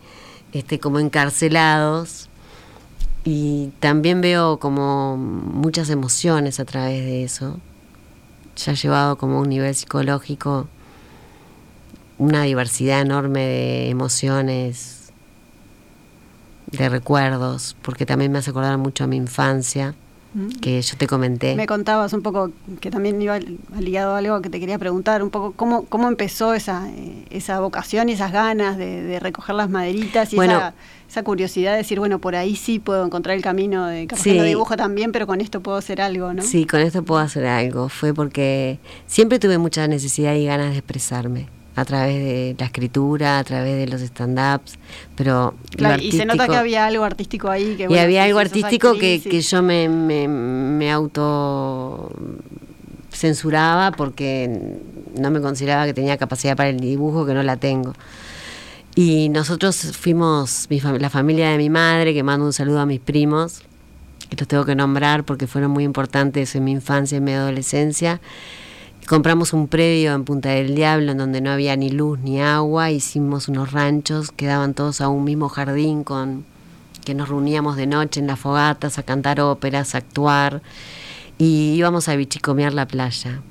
este, 0.52 0.80
como 0.80 0.98
encarcelados 0.98 2.29
y 3.24 3.72
también 3.80 4.20
veo 4.20 4.58
como 4.58 5.16
muchas 5.16 5.90
emociones 5.90 6.60
a 6.60 6.64
través 6.64 7.04
de 7.04 7.24
eso. 7.24 7.58
Ya 8.56 8.74
llevado 8.74 9.16
como 9.16 9.40
un 9.40 9.48
nivel 9.48 9.74
psicológico 9.74 10.68
una 12.20 12.42
diversidad 12.42 13.00
enorme 13.00 13.40
de 13.40 13.88
emociones, 13.88 15.10
de 16.70 16.90
recuerdos, 16.90 17.76
porque 17.80 18.04
también 18.04 18.30
me 18.30 18.38
hace 18.38 18.50
acordar 18.50 18.76
mucho 18.76 19.04
a 19.04 19.06
mi 19.06 19.16
infancia, 19.16 19.94
que 20.60 20.80
yo 20.80 20.96
te 20.96 21.06
comenté. 21.06 21.56
Me 21.56 21.66
contabas 21.66 22.12
un 22.12 22.22
poco 22.22 22.52
que 22.80 22.90
también 22.90 23.20
iba 23.20 23.38
ligado 23.78 24.14
a 24.14 24.18
algo 24.18 24.40
que 24.40 24.48
te 24.48 24.60
quería 24.60 24.78
preguntar, 24.78 25.22
un 25.22 25.30
poco 25.30 25.52
cómo, 25.52 25.84
cómo 25.86 26.08
empezó 26.08 26.54
esa, 26.54 26.88
esa 27.30 27.60
vocación 27.60 28.08
y 28.08 28.12
esas 28.12 28.32
ganas 28.32 28.76
de, 28.76 29.02
de 29.02 29.18
recoger 29.18 29.56
las 29.56 29.70
maderitas 29.70 30.32
y 30.32 30.36
bueno, 30.36 30.56
esa, 30.56 30.74
esa, 31.08 31.22
curiosidad 31.24 31.72
de 31.72 31.78
decir, 31.78 31.98
bueno, 31.98 32.20
por 32.20 32.36
ahí 32.36 32.54
sí 32.54 32.78
puedo 32.78 33.04
encontrar 33.04 33.36
el 33.36 33.42
camino 33.42 33.86
de 33.86 34.06
capaz 34.06 34.22
sí. 34.22 34.30
que 34.30 34.36
lo 34.36 34.44
dibujo 34.44 34.76
también, 34.76 35.10
pero 35.12 35.26
con 35.26 35.40
esto 35.40 35.60
puedo 35.60 35.76
hacer 35.76 36.00
algo, 36.00 36.32
¿no? 36.32 36.42
Sí, 36.42 36.64
con 36.64 36.80
esto 36.80 37.02
puedo 37.02 37.20
hacer 37.20 37.46
algo. 37.46 37.88
Fue 37.88 38.14
porque 38.14 38.78
siempre 39.06 39.38
tuve 39.38 39.58
mucha 39.58 39.88
necesidad 39.88 40.34
y 40.34 40.46
ganas 40.46 40.70
de 40.70 40.78
expresarme 40.78 41.59
a 41.80 41.84
través 41.84 42.14
de 42.16 42.56
la 42.58 42.66
escritura, 42.66 43.38
a 43.38 43.44
través 43.44 43.76
de 43.76 43.86
los 43.86 44.00
stand-ups, 44.02 44.78
pero... 45.16 45.54
Claro, 45.76 46.02
y 46.02 46.12
se 46.12 46.24
nota 46.26 46.46
que 46.46 46.56
había 46.56 46.86
algo 46.86 47.04
artístico 47.04 47.48
ahí. 47.50 47.74
Que, 47.76 47.84
y 47.84 47.86
bueno, 47.86 48.02
había 48.02 48.24
algo 48.24 48.38
artístico 48.38 48.88
actriz, 48.90 49.22
que, 49.22 49.28
y- 49.28 49.30
que 49.32 49.40
yo 49.40 49.62
me, 49.62 49.88
me, 49.88 50.28
me 50.28 50.90
auto 50.92 52.10
censuraba 53.12 53.90
porque 53.92 54.76
no 55.18 55.30
me 55.30 55.40
consideraba 55.40 55.86
que 55.86 55.94
tenía 55.94 56.16
capacidad 56.16 56.56
para 56.56 56.68
el 56.68 56.80
dibujo, 56.80 57.26
que 57.26 57.34
no 57.34 57.42
la 57.42 57.56
tengo. 57.56 57.94
Y 58.94 59.28
nosotros 59.28 59.76
fuimos, 59.98 60.66
mi 60.70 60.80
fam- 60.80 60.98
la 60.98 61.10
familia 61.10 61.50
de 61.50 61.58
mi 61.58 61.70
madre, 61.70 62.12
que 62.14 62.22
mando 62.22 62.44
un 62.46 62.52
saludo 62.52 62.80
a 62.80 62.86
mis 62.86 63.00
primos, 63.00 63.62
que 64.28 64.36
los 64.36 64.48
tengo 64.48 64.64
que 64.64 64.74
nombrar 64.74 65.24
porque 65.24 65.46
fueron 65.46 65.70
muy 65.70 65.84
importantes 65.84 66.54
en 66.54 66.64
mi 66.64 66.72
infancia 66.72 67.16
y 67.16 67.18
en 67.18 67.24
mi 67.24 67.32
adolescencia. 67.32 68.20
Compramos 69.10 69.52
un 69.52 69.66
predio 69.66 70.14
en 70.14 70.22
Punta 70.22 70.50
del 70.50 70.76
Diablo 70.76 71.10
en 71.10 71.18
donde 71.18 71.40
no 71.40 71.50
había 71.50 71.74
ni 71.74 71.90
luz 71.90 72.20
ni 72.20 72.40
agua, 72.40 72.92
hicimos 72.92 73.48
unos 73.48 73.72
ranchos 73.72 74.30
que 74.30 74.46
daban 74.46 74.72
todos 74.72 75.00
a 75.00 75.08
un 75.08 75.24
mismo 75.24 75.48
jardín 75.48 76.04
con 76.04 76.44
que 77.04 77.12
nos 77.14 77.28
reuníamos 77.28 77.74
de 77.74 77.88
noche 77.88 78.20
en 78.20 78.28
las 78.28 78.38
fogatas 78.38 79.00
a 79.00 79.02
cantar 79.02 79.40
óperas, 79.40 79.96
a 79.96 79.98
actuar 79.98 80.62
y 81.38 81.72
íbamos 81.74 82.08
a 82.08 82.14
bichicomear 82.14 82.72
la 82.72 82.86
playa. 82.86 83.42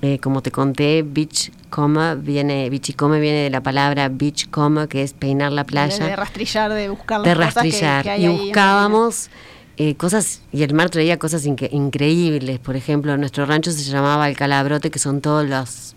Eh, 0.00 0.18
como 0.18 0.40
te 0.40 0.50
conté, 0.50 1.04
beachcoma 1.06 2.14
viene, 2.14 2.70
bichicome 2.70 3.20
viene 3.20 3.40
de 3.40 3.50
la 3.50 3.62
palabra 3.62 4.08
beachcoma, 4.08 4.86
que 4.86 5.02
es 5.02 5.12
peinar 5.12 5.52
la 5.52 5.64
playa. 5.64 6.06
De, 6.06 6.16
rastrillar, 6.16 6.72
de 6.72 6.88
buscar 6.88 7.20
las 7.20 7.28
de 7.28 7.34
cosas 7.34 7.52
que- 7.52 7.60
rastrillar. 7.60 8.02
que 8.02 8.10
hay 8.12 8.22
y 8.22 8.26
ahí 8.28 8.38
buscábamos 8.38 9.28
eh, 9.78 9.94
cosas 9.96 10.40
y 10.52 10.62
el 10.62 10.72
mar 10.74 10.90
traía 10.90 11.18
cosas 11.18 11.44
inque- 11.46 11.68
increíbles 11.72 12.58
por 12.58 12.76
ejemplo 12.76 13.16
nuestro 13.16 13.44
rancho 13.46 13.70
se 13.72 13.82
llamaba 13.84 14.28
el 14.28 14.36
calabrote 14.36 14.90
que 14.90 14.98
son 14.98 15.20
todos 15.20 15.46
los 15.48 15.94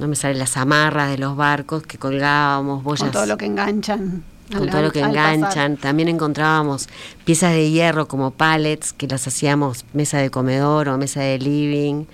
no 0.00 0.08
me 0.08 0.16
salen 0.16 0.38
las 0.38 0.56
amarras 0.56 1.10
de 1.10 1.18
los 1.18 1.36
barcos 1.36 1.82
que 1.84 1.98
colgábamos 1.98 2.82
boyas 2.82 3.02
con 3.02 3.10
todo 3.12 3.26
lo 3.26 3.36
que 3.36 3.46
enganchan. 3.46 4.24
con 4.52 4.62
al- 4.62 4.70
todo 4.70 4.82
lo 4.82 4.90
que 4.92 5.00
enganchan. 5.00 5.76
También 5.76 6.08
encontrábamos 6.08 6.88
piezas 7.24 7.52
de 7.52 7.70
hierro 7.70 8.08
como 8.08 8.30
pallets, 8.32 8.92
que 8.94 9.06
las 9.06 9.26
hacíamos 9.28 9.84
mesa 9.92 10.18
de 10.18 10.30
comedor 10.30 10.88
o 10.88 10.96
mesa 10.98 11.20
de 11.20 11.38
living, 11.38 12.06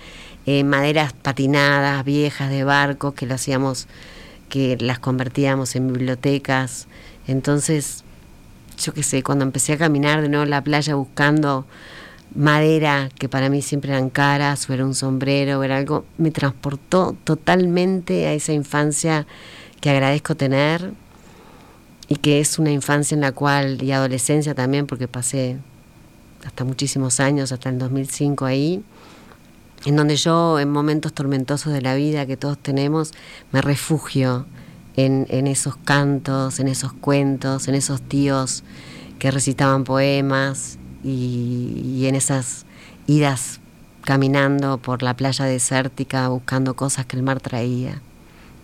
eh, 0.45 0.63
maderas 0.65 1.13
patinadas, 1.13 2.03
viejas 2.03 2.49
de 2.49 2.63
barco, 2.65 3.13
que 3.13 3.25
lo 3.25 3.35
hacíamos, 3.35 3.87
que 4.49 4.77
las 4.79 4.99
convertíamos 4.99 5.75
en 5.77 5.87
bibliotecas. 5.87 6.87
Entonces, 7.25 8.03
yo 8.77 8.93
qué 8.93 9.03
sé, 9.03 9.23
cuando 9.23 9.43
empecé 9.43 9.73
a 9.73 9.77
caminar 9.77 10.21
de 10.21 10.29
nuevo 10.29 10.43
en 10.43 10.49
la 10.49 10.63
playa 10.63 10.95
buscando 10.95 11.65
madera 12.35 13.09
que 13.17 13.29
para 13.29 13.49
mí 13.49 13.61
siempre 13.61 13.91
eran 13.91 14.09
caras, 14.09 14.69
o 14.69 14.73
era 14.73 14.85
un 14.85 14.93
sombrero, 14.93 15.59
o 15.59 15.63
era 15.63 15.77
algo, 15.77 16.05
me 16.17 16.31
transportó 16.31 17.15
totalmente 17.23 18.27
a 18.27 18.33
esa 18.33 18.53
infancia 18.53 19.25
que 19.81 19.89
agradezco 19.89 20.35
tener 20.35 20.91
y 22.07 22.15
que 22.15 22.39
es 22.39 22.59
una 22.59 22.71
infancia 22.71 23.15
en 23.15 23.21
la 23.21 23.31
cual, 23.31 23.81
y 23.81 23.91
adolescencia 23.91 24.53
también, 24.55 24.87
porque 24.87 25.07
pasé 25.07 25.57
hasta 26.45 26.63
muchísimos 26.63 27.19
años, 27.19 27.51
hasta 27.51 27.69
el 27.69 27.79
2005 27.79 28.45
ahí, 28.45 28.83
en 29.85 29.95
donde 29.95 30.15
yo 30.15 30.59
en 30.59 30.71
momentos 30.71 31.13
tormentosos 31.13 31.73
de 31.73 31.81
la 31.81 31.95
vida 31.95 32.25
que 32.25 32.37
todos 32.37 32.57
tenemos, 32.57 33.13
me 33.51 33.61
refugio 33.61 34.45
en, 34.97 35.47
esos 35.47 35.77
cantos, 35.77 36.59
en 36.59 36.67
esos 36.67 36.91
cuentos, 36.91 37.67
en 37.67 37.75
esos 37.75 38.01
tíos 38.01 38.63
que 39.19 39.31
recitaban 39.31 39.83
poemas 39.83 40.79
y, 41.03 42.05
en 42.07 42.15
esas 42.15 42.65
idas 43.05 43.59
caminando 44.01 44.79
por 44.79 45.03
la 45.03 45.15
playa 45.15 45.45
desértica 45.45 46.27
buscando 46.29 46.75
cosas 46.75 47.05
que 47.05 47.15
el 47.15 47.23
mar 47.23 47.39
traía. 47.39 48.01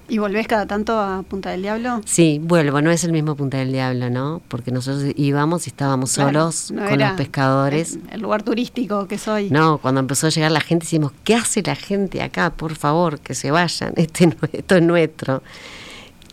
¿Y 0.10 0.18
volvés 0.18 0.48
cada 0.48 0.66
tanto 0.66 1.00
a 1.00 1.24
Punta 1.24 1.52
del 1.52 1.62
Diablo? 1.62 2.02
Sí, 2.06 2.40
vuelvo, 2.44 2.82
no 2.82 2.92
es 2.92 3.04
el 3.04 3.12
mismo 3.12 3.36
Punta 3.36 3.58
del 3.58 3.72
Diablo, 3.72 4.10
¿no? 4.10 4.42
Porque 4.48 4.72
nosotros 4.72 5.14
íbamos 5.16 5.66
y 5.66 5.70
estábamos 5.70 6.12
solos 6.12 6.74
con 6.76 7.00
los 7.00 7.12
pescadores. 7.14 8.00
El, 8.12 8.22
lugar 8.22 8.44
turístico 8.44 9.08
que 9.08 9.18
soy. 9.18 9.50
No, 9.50 9.78
cuando 9.78 10.02
empezó 10.02 10.28
a 10.28 10.30
llegar 10.30 10.52
la 10.52 10.62
gente 10.62 10.86
decimos, 10.86 11.14
¿qué 11.24 11.36
hace 11.36 11.62
la 11.62 11.76
gente 11.76 12.22
acá? 12.22 12.50
Por 12.50 12.76
favor, 12.76 13.20
que 13.20 13.34
se 13.34 13.52
vayan, 13.52 13.94
este, 13.98 14.36
esto 14.52 14.76
es 14.76 14.84
nuestro. 14.84 15.42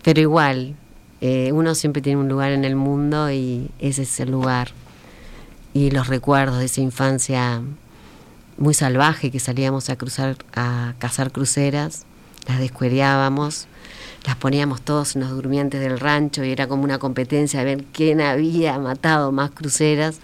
Pero 0.03 0.21
igual, 0.21 0.75
eh, 1.21 1.53
uno 1.53 1.75
siempre 1.75 2.01
tiene 2.01 2.21
un 2.21 2.29
lugar 2.29 2.53
en 2.53 2.65
el 2.65 2.77
mundo 2.77 3.31
y 3.31 3.71
ese 3.79 4.03
es 4.03 4.21
el 4.21 4.31
lugar. 4.31 4.71
Y 5.75 5.91
los 5.91 6.09
recuerdos 6.09 6.59
de 6.59 6.65
esa 6.65 6.81
infancia 6.81 7.63
muy 8.57 8.75
salvaje 8.75 9.31
que 9.31 9.41
salíamos 9.41 9.91
a 9.91 9.97
cruzar, 9.97 10.37
a 10.55 10.95
cazar 10.99 11.33
cruceras, 11.33 12.05
las 12.47 12.59
descuereábamos, 12.59 13.67
las 14.27 14.37
poníamos 14.37 14.83
todos 14.83 15.17
en 15.17 15.23
los 15.23 15.31
durmientes 15.31 15.81
del 15.81 15.99
rancho 15.99 16.45
y 16.45 16.53
era 16.53 16.67
como 16.67 16.85
una 16.85 16.99
competencia 16.99 17.61
a 17.61 17.65
ver 17.65 17.85
quién 17.93 18.21
había 18.21 18.79
matado 18.79 19.33
más 19.33 19.51
cruceras. 19.51 20.21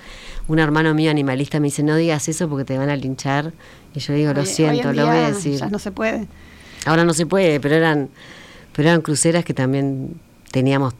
Un 0.48 0.58
hermano 0.58 0.94
mío 0.94 1.10
animalista 1.10 1.60
me 1.60 1.68
dice, 1.68 1.82
no 1.82 1.96
digas 1.96 2.28
eso 2.28 2.48
porque 2.48 2.64
te 2.64 2.76
van 2.76 2.90
a 2.90 2.96
linchar. 2.96 3.52
Y 3.94 4.00
yo 4.00 4.12
digo, 4.12 4.34
lo 4.34 4.44
siento, 4.44 4.92
lo 4.92 5.06
voy 5.06 5.16
a 5.16 5.28
decir. 5.28 5.58
Ya 5.58 5.68
no 5.68 5.78
se 5.78 5.90
puede. 5.90 6.26
Ahora 6.84 7.04
no 7.04 7.14
se 7.14 7.26
puede, 7.26 7.58
pero 7.58 7.74
eran 7.74 8.10
pero 8.76 8.90
eran 8.90 9.00
cruceras 9.00 9.42
que 9.42 9.54
también 9.54 10.20
teníamos 10.50 10.94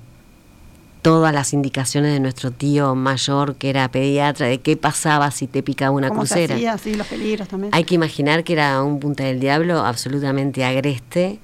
todas 1.02 1.32
las 1.32 1.52
indicaciones 1.52 2.12
de 2.14 2.20
nuestro 2.20 2.50
tío 2.50 2.94
mayor, 2.94 3.56
que 3.56 3.68
era 3.68 3.88
pediatra, 3.90 4.46
de 4.46 4.58
qué 4.58 4.78
pasaba 4.78 5.30
si 5.30 5.46
te 5.46 5.62
picaba 5.62 5.90
una 5.94 6.10
crucera. 6.10 6.56
los 6.56 7.06
peligros 7.06 7.46
también. 7.46 7.72
Hay 7.74 7.84
que 7.84 7.94
imaginar 7.94 8.44
que 8.44 8.54
era 8.54 8.82
un 8.82 8.98
Punta 8.98 9.24
del 9.24 9.38
Diablo 9.38 9.80
absolutamente 9.80 10.64
agreste, 10.64 11.38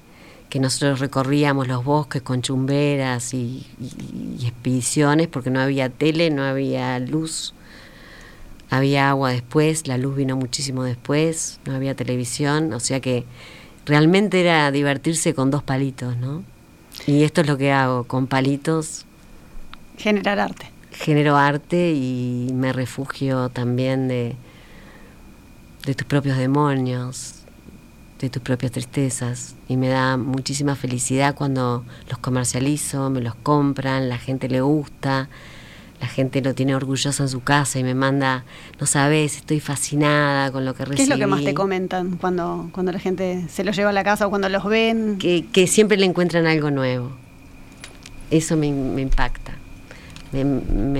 que 0.49 0.59
nosotros 0.59 0.99
recorríamos 0.99 1.67
los 1.67 1.85
bosques 1.85 2.23
con 2.23 2.41
chumberas 2.41 3.33
y, 3.35 3.67
y 3.79 4.45
expediciones, 4.45 5.27
porque 5.27 5.51
no 5.51 5.61
había 5.61 5.89
tele, 5.89 6.31
no 6.31 6.43
había 6.43 6.97
luz, 6.97 7.53
había 8.71 9.11
agua 9.11 9.31
después, 9.31 9.87
la 9.87 9.99
luz 9.99 10.15
vino 10.15 10.35
muchísimo 10.35 10.83
después, 10.83 11.59
no 11.65 11.75
había 11.75 11.95
televisión, 11.95 12.73
o 12.73 12.79
sea 12.79 12.99
que 12.99 13.23
realmente 13.85 14.41
era 14.41 14.71
divertirse 14.71 15.33
con 15.33 15.51
dos 15.51 15.63
palitos, 15.63 16.17
¿no? 16.17 16.43
Y 17.05 17.23
esto 17.23 17.41
es 17.41 17.47
lo 17.47 17.57
que 17.57 17.71
hago, 17.71 18.05
con 18.05 18.27
palitos. 18.27 19.05
Generar 19.97 20.39
arte. 20.39 20.69
Genero 20.91 21.37
arte 21.37 21.91
y 21.91 22.51
me 22.53 22.71
refugio 22.71 23.49
también 23.49 24.07
de, 24.07 24.35
de 25.85 25.95
tus 25.95 26.05
propios 26.05 26.37
demonios, 26.37 27.43
de 28.19 28.29
tus 28.29 28.41
propias 28.41 28.71
tristezas. 28.71 29.55
Y 29.67 29.75
me 29.75 29.87
da 29.87 30.17
muchísima 30.17 30.75
felicidad 30.75 31.35
cuando 31.35 31.83
los 32.09 32.19
comercializo, 32.19 33.09
me 33.09 33.21
los 33.21 33.35
compran, 33.35 34.07
la 34.07 34.17
gente 34.17 34.47
le 34.49 34.61
gusta 34.61 35.29
la 36.03 36.09
gente 36.09 36.41
lo 36.41 36.53
tiene 36.53 36.75
orgulloso 36.75 37.23
en 37.23 37.29
su 37.29 37.43
casa 37.43 37.79
y 37.79 37.83
me 37.85 37.95
manda, 37.95 38.43
no 38.77 38.85
sabes, 38.85 39.37
estoy 39.37 39.61
fascinada 39.61 40.51
con 40.51 40.65
lo 40.65 40.73
que 40.73 40.83
recibí. 40.83 40.97
¿Qué 40.97 41.03
es 41.03 41.09
lo 41.09 41.15
que 41.15 41.27
más 41.27 41.45
te 41.45 41.53
comentan 41.53 42.17
cuando, 42.17 42.67
cuando 42.73 42.91
la 42.91 42.99
gente 42.99 43.45
se 43.47 43.63
los 43.63 43.73
lleva 43.73 43.91
a 43.91 43.93
la 43.93 44.03
casa 44.03 44.27
o 44.27 44.29
cuando 44.29 44.49
los 44.49 44.65
ven? 44.65 45.17
Que, 45.17 45.45
que 45.49 45.65
siempre 45.65 45.95
le 45.95 46.05
encuentran 46.05 46.45
algo 46.45 46.71
nuevo. 46.71 47.09
Eso 48.31 48.57
me, 48.57 48.67
impacta. 48.67 49.53
Me, 50.33 50.43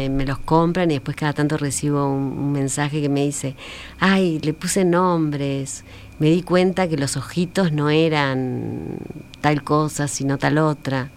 me, 0.08 0.26
los 0.26 0.40
compran 0.40 0.90
y 0.90 0.94
después 0.94 1.18
cada 1.18 1.34
tanto 1.34 1.58
recibo 1.58 2.08
un, 2.08 2.54
mensaje 2.54 3.02
que 3.02 3.10
me 3.10 3.26
dice, 3.26 3.58
ay, 4.00 4.40
le 4.40 4.54
puse 4.54 4.86
nombres, 4.86 5.84
me 6.20 6.30
di 6.30 6.44
cuenta 6.44 6.88
que 6.88 6.96
los 6.96 7.18
ojitos 7.18 7.74
no 7.74 7.90
eran 7.90 9.00
tal 9.42 9.66
cosa, 9.66 10.08
sino 10.08 10.38
tal 10.38 10.60
otra. 10.60 11.10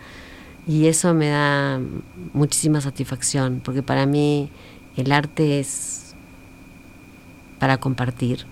Y 0.67 0.87
eso 0.87 1.15
me 1.15 1.29
da 1.29 1.81
muchísima 2.33 2.81
satisfacción, 2.81 3.61
porque 3.65 3.83
para 3.83 4.05
mí 4.05 4.51
el 4.97 5.13
arte 5.13 5.61
es 5.61 6.15
para 7.59 7.79
compartir. 7.79 8.47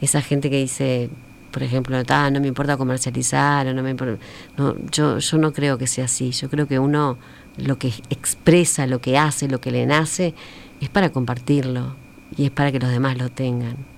Esa 0.00 0.20
gente 0.20 0.48
que 0.48 0.58
dice, 0.58 1.10
por 1.50 1.62
ejemplo, 1.62 2.00
ah, 2.08 2.30
no 2.30 2.40
me 2.40 2.48
importa 2.48 2.76
comercializar, 2.76 3.66
o 3.66 3.74
no 3.74 3.82
me 3.82 3.94
No, 3.94 4.76
yo, 4.90 5.18
yo 5.18 5.38
no 5.38 5.52
creo 5.52 5.76
que 5.78 5.86
sea 5.86 6.04
así. 6.04 6.30
Yo 6.30 6.48
creo 6.48 6.66
que 6.66 6.78
uno 6.78 7.18
lo 7.56 7.78
que 7.78 7.92
expresa, 8.10 8.86
lo 8.86 9.00
que 9.00 9.18
hace, 9.18 9.48
lo 9.48 9.60
que 9.60 9.70
le 9.70 9.86
nace, 9.86 10.34
es 10.80 10.88
para 10.88 11.10
compartirlo 11.10 11.94
y 12.36 12.46
es 12.46 12.50
para 12.50 12.72
que 12.72 12.78
los 12.78 12.90
demás 12.90 13.18
lo 13.18 13.28
tengan. 13.28 13.91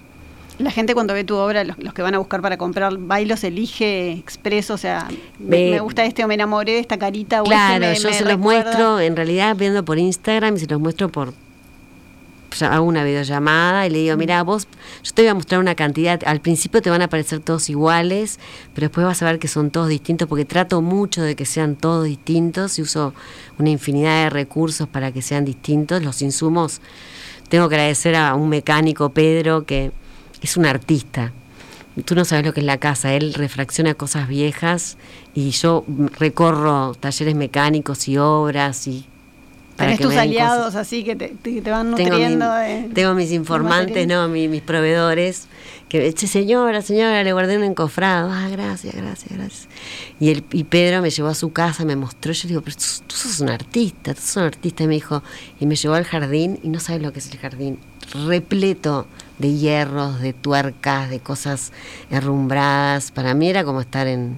La 0.58 0.70
gente 0.70 0.94
cuando 0.94 1.14
ve 1.14 1.24
tu 1.24 1.34
obra, 1.34 1.64
los, 1.64 1.76
que 1.76 2.02
van 2.02 2.14
a 2.14 2.18
buscar 2.18 2.40
para 2.40 2.56
comprar, 2.56 2.96
bailos 2.96 3.42
elige 3.42 4.12
expreso, 4.12 4.74
o 4.74 4.78
sea, 4.78 5.08
me, 5.38 5.80
gusta 5.80 6.04
este 6.04 6.24
o 6.24 6.28
me 6.28 6.34
enamoré 6.34 6.72
de 6.72 6.78
esta 6.78 6.96
carita. 6.96 7.38
Este 7.38 7.48
claro, 7.48 7.92
yo 7.92 8.12
se 8.12 8.24
los 8.24 8.38
muestro, 8.38 9.00
en 9.00 9.16
realidad 9.16 9.56
viendo 9.56 9.84
por 9.84 9.98
Instagram 9.98 10.56
y 10.56 10.60
se 10.60 10.66
los 10.66 10.80
muestro 10.80 11.08
por 11.08 11.32
hago 12.62 12.86
una 12.86 13.04
videollamada 13.04 13.86
y 13.86 13.90
le 13.90 13.98
digo, 13.98 14.16
mira, 14.16 14.42
vos, 14.42 14.68
yo 15.02 15.12
te 15.12 15.22
voy 15.22 15.30
a 15.30 15.34
mostrar 15.34 15.60
una 15.60 15.74
cantidad, 15.74 16.20
al 16.24 16.40
principio 16.40 16.80
te 16.82 16.90
van 16.90 17.02
a 17.02 17.08
parecer 17.08 17.40
todos 17.40 17.68
iguales, 17.68 18.38
pero 18.74 18.86
después 18.86 19.04
vas 19.04 19.22
a 19.22 19.26
ver 19.26 19.38
que 19.38 19.48
son 19.48 19.70
todos 19.70 19.88
distintos, 19.88 20.28
porque 20.28 20.44
trato 20.44 20.80
mucho 20.80 21.22
de 21.22 21.34
que 21.34 21.46
sean 21.46 21.76
todos 21.76 22.04
distintos 22.04 22.78
y 22.78 22.82
uso 22.82 23.14
una 23.58 23.70
infinidad 23.70 24.24
de 24.24 24.30
recursos 24.30 24.86
para 24.88 25.12
que 25.12 25.22
sean 25.22 25.44
distintos. 25.44 26.02
Los 26.02 26.22
insumos, 26.22 26.80
tengo 27.48 27.68
que 27.68 27.74
agradecer 27.74 28.14
a 28.14 28.34
un 28.34 28.48
mecánico, 28.48 29.10
Pedro, 29.10 29.64
que 29.64 29.92
es 30.44 30.56
un 30.56 30.66
artista. 30.66 31.32
Tú 32.04 32.14
no 32.14 32.24
sabes 32.24 32.44
lo 32.44 32.52
que 32.52 32.60
es 32.60 32.66
la 32.66 32.78
casa, 32.78 33.14
él 33.14 33.34
refracciona 33.34 33.94
cosas 33.94 34.26
viejas 34.26 34.96
y 35.32 35.50
yo 35.50 35.84
recorro 36.18 36.94
talleres 36.94 37.36
mecánicos 37.36 38.08
y 38.08 38.18
obras 38.18 38.88
y 38.88 39.06
para 39.76 39.96
tus 39.96 40.14
aliados 40.14 40.76
así 40.76 41.02
que 41.02 41.16
te, 41.16 41.60
van 41.62 41.90
nutriendo. 41.90 42.46
Tengo, 42.92 43.14
mis 43.14 43.32
informantes, 43.32 44.06
no, 44.06 44.28
mis, 44.28 44.62
proveedores. 44.62 45.48
Que, 45.88 46.12
señora, 46.12 46.82
señora, 46.82 47.22
le 47.22 47.32
guardé 47.32 47.56
un 47.56 47.64
encofrado. 47.64 48.30
Ah, 48.30 48.48
gracias, 48.48 48.94
gracias, 48.94 49.32
gracias. 49.32 49.68
Y, 50.20 50.30
el, 50.30 50.44
y 50.52 50.64
Pedro 50.64 51.02
me 51.02 51.10
llevó 51.10 51.28
a 51.28 51.34
su 51.34 51.52
casa, 51.52 51.84
me 51.84 51.96
mostró. 51.96 52.32
Yo 52.32 52.48
digo, 52.48 52.60
pero 52.60 52.76
tú, 52.76 53.16
sos 53.16 53.40
un 53.40 53.50
artista, 53.50 54.14
tú 54.14 54.20
sos 54.20 54.36
un 54.36 54.42
artista. 54.44 54.84
Y 54.84 54.86
me 54.86 54.94
dijo, 54.94 55.22
y 55.60 55.66
me 55.66 55.76
llevó 55.76 55.94
al 55.94 56.04
jardín 56.04 56.58
y 56.62 56.68
no 56.68 56.80
sabes 56.80 57.02
lo 57.02 57.12
que 57.12 57.18
es 57.18 57.30
el 57.30 57.38
jardín. 57.38 57.78
Repleto 58.26 59.06
de 59.38 59.56
hierros, 59.56 60.20
de 60.20 60.32
tuercas, 60.32 61.10
de 61.10 61.20
cosas 61.20 61.72
herrumbradas. 62.10 63.10
Para 63.10 63.34
mí 63.34 63.48
era 63.48 63.64
como 63.64 63.80
estar 63.80 64.06
en, 64.06 64.36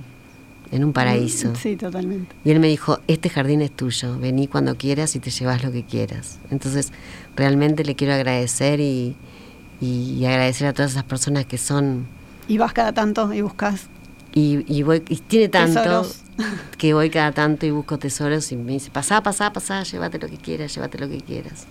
en 0.71 0.85
un 0.85 0.93
paraíso. 0.93 1.55
Sí, 1.55 1.77
totalmente. 1.77 2.35
Y 2.45 2.51
él 2.51 2.61
me 2.61 2.69
dijo, 2.69 3.01
este 3.07 3.29
jardín 3.29 3.63
es 3.63 3.71
tuyo, 3.71 4.19
vení 4.19 4.49
cuando 4.49 4.77
quieras 4.77 5.15
y 5.17 5.21
te 5.21 5.31
llevas 5.31 5.63
lo 5.63 5.73
que 5.73 5.85
quieras. 5.85 6.39
Entonces, 6.51 6.93
realmente 7.37 7.85
le 7.85 7.95
quiero 7.95 8.15
agradecer 8.15 8.81
y, 8.81 9.17
y, 9.81 10.25
agradecer 10.25 10.67
a 10.67 10.73
todas 10.73 10.93
esas 10.93 11.05
personas 11.05 11.47
que 11.47 11.59
son... 11.59 12.07
Y 12.49 12.59
vas 12.59 12.73
cada 12.73 12.93
tanto 12.93 13.33
y 13.33 13.43
buscas. 13.43 13.89
Y, 14.33 14.65
y 14.73 14.83
voy, 14.83 15.03
y 15.09 15.17
tiene 15.17 15.49
tanto 15.49 16.07
que 16.79 16.95
voy 16.95 17.11
cada 17.11 17.33
tanto 17.33 17.67
y 17.67 17.71
busco 17.71 17.99
tesoros 17.99 18.53
y 18.53 18.57
me 18.57 18.73
dice, 18.73 18.91
pasá, 18.91 19.23
pasá, 19.23 19.53
pasá, 19.53 19.83
llévate 19.83 20.19
lo 20.19 20.29
que 20.29 20.37
quieras, 20.37 20.75
llévate 20.75 20.99
lo 20.99 21.09
que 21.09 21.21
quieras. 21.21 21.67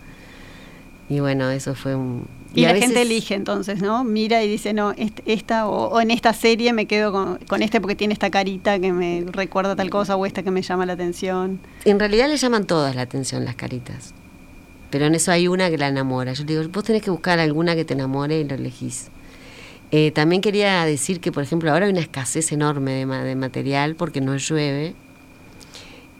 Y 1.09 1.19
bueno, 1.19 1.49
eso 1.49 1.75
fue 1.75 1.95
un... 1.95 2.27
Y, 2.55 2.61
la 2.61 2.75
gente 2.75 3.01
elige 3.01 3.35
entonces, 3.35 3.81
¿no? 3.81 4.03
Mira 4.03 4.43
y 4.43 4.47
dice, 4.47 4.73
no, 4.73 4.93
esta 5.25 5.67
o, 5.67 5.99
en 5.99 6.11
esta 6.11 6.33
serie 6.33 6.73
me 6.73 6.85
quedo 6.85 7.11
con, 7.11 7.61
este 7.61 7.81
porque 7.81 7.95
tiene 7.95 8.13
esta 8.13 8.29
carita 8.29 8.79
que 8.79 8.91
me 8.91 9.25
recuerda 9.31 9.75
tal 9.75 9.89
cosa 9.89 10.15
o 10.15 10.25
esta 10.25 10.43
que 10.43 10.51
me 10.51 10.61
llama 10.61 10.85
la 10.85 10.93
atención. 10.93 11.59
En 11.83 11.99
realidad 11.99 12.29
le 12.29 12.37
llaman 12.37 12.65
todas 12.65 12.95
la 12.95 13.01
atención 13.01 13.45
las 13.45 13.55
caritas. 13.55 14.13
Pero 14.89 15.05
en 15.05 15.15
eso 15.15 15.31
hay 15.31 15.47
una 15.47 15.69
que 15.69 15.77
la 15.77 15.87
enamora. 15.87 16.33
Yo 16.33 16.43
digo, 16.43 16.63
vos 16.69 16.83
tenés 16.83 17.01
que 17.01 17.11
buscar 17.11 17.39
alguna 17.39 17.75
que 17.75 17.83
te 17.83 17.93
enamore 17.93 18.39
y 18.39 18.43
lo 18.45 18.55
elegís. 18.55 19.09
Eh, 19.91 20.11
también 20.11 20.41
quería 20.41 20.85
decir 20.85 21.19
que, 21.19 21.31
por 21.31 21.43
ejemplo, 21.43 21.71
ahora 21.71 21.85
hay 21.85 21.91
una 21.91 22.01
escasez 22.01 22.51
enorme 22.51 22.91
de, 22.91 23.05
de 23.05 23.35
material 23.35 23.95
porque 23.95 24.21
no 24.21 24.35
llueve. 24.37 24.95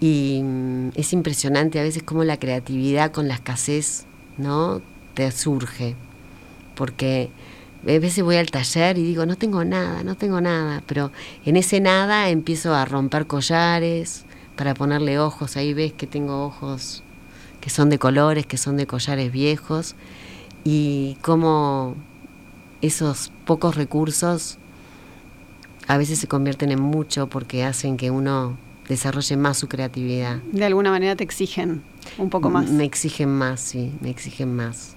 Y 0.01 0.41
mm, 0.43 0.89
es 0.95 1.13
impresionante 1.13 1.79
a 1.79 1.83
veces 1.83 2.03
cómo 2.03 2.23
la 2.23 2.37
creatividad 2.37 3.11
con 3.11 3.27
la 3.27 3.35
escasez 3.35 4.05
¿no? 4.37 4.81
Te 5.13 5.31
surge. 5.31 5.95
Porque 6.75 7.29
a 7.83 7.99
veces 7.99 8.23
voy 8.23 8.35
al 8.37 8.51
taller 8.51 8.97
y 8.97 9.03
digo, 9.03 9.25
no 9.25 9.35
tengo 9.35 9.63
nada, 9.63 10.03
no 10.03 10.15
tengo 10.15 10.41
nada, 10.41 10.83
pero 10.85 11.11
en 11.45 11.55
ese 11.55 11.79
nada 11.79 12.29
empiezo 12.29 12.73
a 12.73 12.85
romper 12.85 13.27
collares 13.27 14.25
para 14.55 14.73
ponerle 14.73 15.19
ojos, 15.19 15.57
ahí 15.57 15.73
ves 15.73 15.93
que 15.93 16.07
tengo 16.07 16.45
ojos 16.45 17.03
que 17.61 17.69
son 17.71 17.89
de 17.89 17.97
colores, 17.97 18.45
que 18.45 18.57
son 18.57 18.77
de 18.77 18.85
collares 18.85 19.31
viejos, 19.31 19.95
y 20.63 21.17
cómo 21.21 21.95
esos 22.81 23.31
pocos 23.45 23.75
recursos 23.75 24.59
a 25.87 25.97
veces 25.97 26.19
se 26.19 26.27
convierten 26.27 26.71
en 26.71 26.79
mucho 26.79 27.27
porque 27.27 27.63
hacen 27.63 27.97
que 27.97 28.11
uno 28.11 28.57
desarrolle 28.87 29.37
más 29.37 29.57
su 29.57 29.67
creatividad. 29.67 30.37
De 30.51 30.65
alguna 30.65 30.91
manera 30.91 31.15
te 31.15 31.23
exigen 31.23 31.81
un 32.17 32.29
poco 32.29 32.49
más. 32.49 32.69
Me 32.69 32.83
exigen 32.83 33.29
más, 33.29 33.61
sí, 33.61 33.91
me 34.01 34.09
exigen 34.09 34.55
más. 34.55 34.94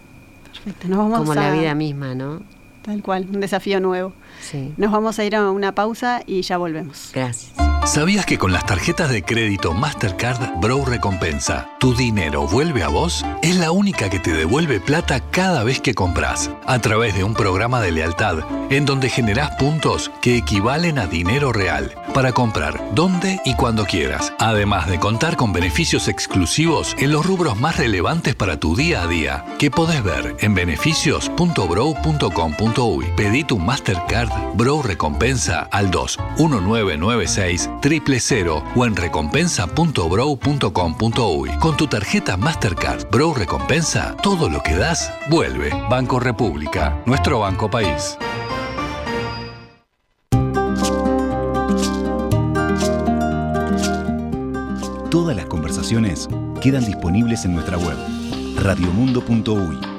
Perfecto, 0.53 0.89
nos 0.89 0.99
vamos 0.99 1.19
Como 1.19 1.33
a... 1.33 1.35
la 1.37 1.53
vida 1.53 1.75
misma, 1.75 2.15
¿no? 2.15 2.43
Tal 2.83 3.03
cual, 3.03 3.27
un 3.33 3.41
desafío 3.41 3.81
nuevo. 3.81 4.13
Sí. 4.41 4.73
Nos 4.77 4.91
vamos 4.91 5.19
a 5.19 5.25
ir 5.25 5.37
a 5.37 5.51
una 5.51 5.75
pausa 5.75 6.23
y 6.27 6.41
ya 6.43 6.57
volvemos. 6.57 7.11
Gracias. 7.13 7.68
¿Sabías 7.89 8.27
que 8.27 8.37
con 8.37 8.53
las 8.53 8.67
tarjetas 8.67 9.09
de 9.09 9.23
crédito 9.23 9.73
Mastercard 9.73 10.61
Bro 10.61 10.85
Recompensa, 10.85 11.71
tu 11.81 11.95
dinero 11.95 12.47
vuelve 12.47 12.83
a 12.83 12.89
vos? 12.89 13.25
Es 13.41 13.57
la 13.57 13.71
única 13.71 14.11
que 14.11 14.19
te 14.19 14.35
devuelve 14.35 14.79
plata 14.79 15.23
cada 15.31 15.65
vez 15.65 15.81
que 15.81 15.95
compras, 15.95 16.51
a 16.67 16.79
través 16.81 17.15
de 17.15 17.25
un 17.25 17.33
programa 17.33 17.81
de 17.81 17.93
lealtad, 17.93 18.41
en 18.69 18.85
donde 18.85 19.09
generás 19.09 19.57
puntos 19.57 20.11
que 20.21 20.37
equivalen 20.37 20.99
a 20.99 21.07
dinero 21.07 21.51
real, 21.51 21.95
para 22.13 22.33
comprar 22.33 22.79
donde 22.95 23.41
y 23.47 23.55
cuando 23.55 23.87
quieras, 23.87 24.35
además 24.39 24.87
de 24.87 25.01
contar 25.01 25.39
con 25.39 25.55
beneficios 25.55 26.09
exclusivos 26.09 26.95
en 26.99 27.11
los 27.11 27.25
rubros 27.25 27.59
más 27.59 27.79
relevantes 27.79 28.35
para 28.35 28.61
tu 28.61 28.77
día 28.77 29.01
a 29.01 29.07
día, 29.07 29.47
que 29.59 29.71
podés 29.71 30.03
ver 30.03 30.37
en 30.41 30.55
beneficios.bro.com.uy. 30.55 33.07
Pedí 33.17 33.45
tu 33.45 33.59
Mastercard 33.59 34.29
Bro 34.57 34.83
Recompensa 34.83 35.61
al 35.71 35.91
2 35.91 36.19
1996 36.37 37.71
000 37.83 38.63
o 38.75 38.85
en 38.85 38.97
recompensa.bro.com.uy. 38.97 41.51
Con 41.59 41.77
tu 41.77 41.87
tarjeta 41.87 42.37
Mastercard 42.37 43.09
Bro 43.11 43.35
Recompensa, 43.35 44.17
todo 44.23 44.49
lo 44.49 44.63
que 44.63 44.75
das 44.75 45.13
vuelve. 45.31 45.71
Banco 45.89 46.19
República, 46.21 47.03
nuestro 47.07 47.41
banco 47.41 47.71
país. 47.71 48.19
Todas 55.11 55.35
las 55.35 55.47
conversaciones 55.47 56.29
quedan 56.61 56.85
disponibles 56.85 57.47
en 57.47 57.55
nuestra 57.55 57.79
web, 57.79 57.97
radiomundo.uy. 58.63 59.98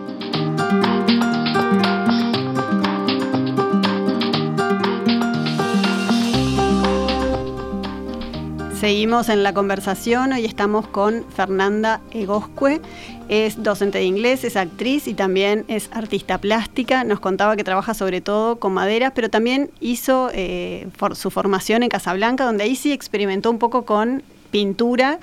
Seguimos 8.80 9.28
en 9.28 9.44
la 9.44 9.54
conversación, 9.54 10.32
hoy 10.32 10.46
estamos 10.46 10.88
con 10.88 11.26
Fernanda 11.36 12.00
Egoscue, 12.12 12.80
es 13.28 13.62
docente 13.62 13.98
de 13.98 14.06
inglés, 14.06 14.46
es 14.46 14.56
actriz 14.56 15.06
y 15.10 15.16
también 15.16 15.66
es 15.68 15.90
artista 15.92 16.38
plástica, 16.38 17.04
nos 17.04 17.20
contaba 17.20 17.58
que 17.58 17.66
trabaja 17.66 17.94
sobre 17.94 18.22
todo 18.22 18.56
con 18.56 18.72
maderas, 18.72 19.12
pero 19.14 19.30
también 19.30 19.70
hizo 19.82 20.30
eh, 20.34 20.88
su 21.12 21.30
formación 21.30 21.84
en 21.84 21.90
Casablanca, 21.90 22.46
donde 22.46 22.64
ahí 22.64 22.78
sí 22.78 22.94
experimentó 22.94 23.52
un 23.52 23.60
poco 23.60 23.84
con 23.84 24.24
pintura, 24.50 25.20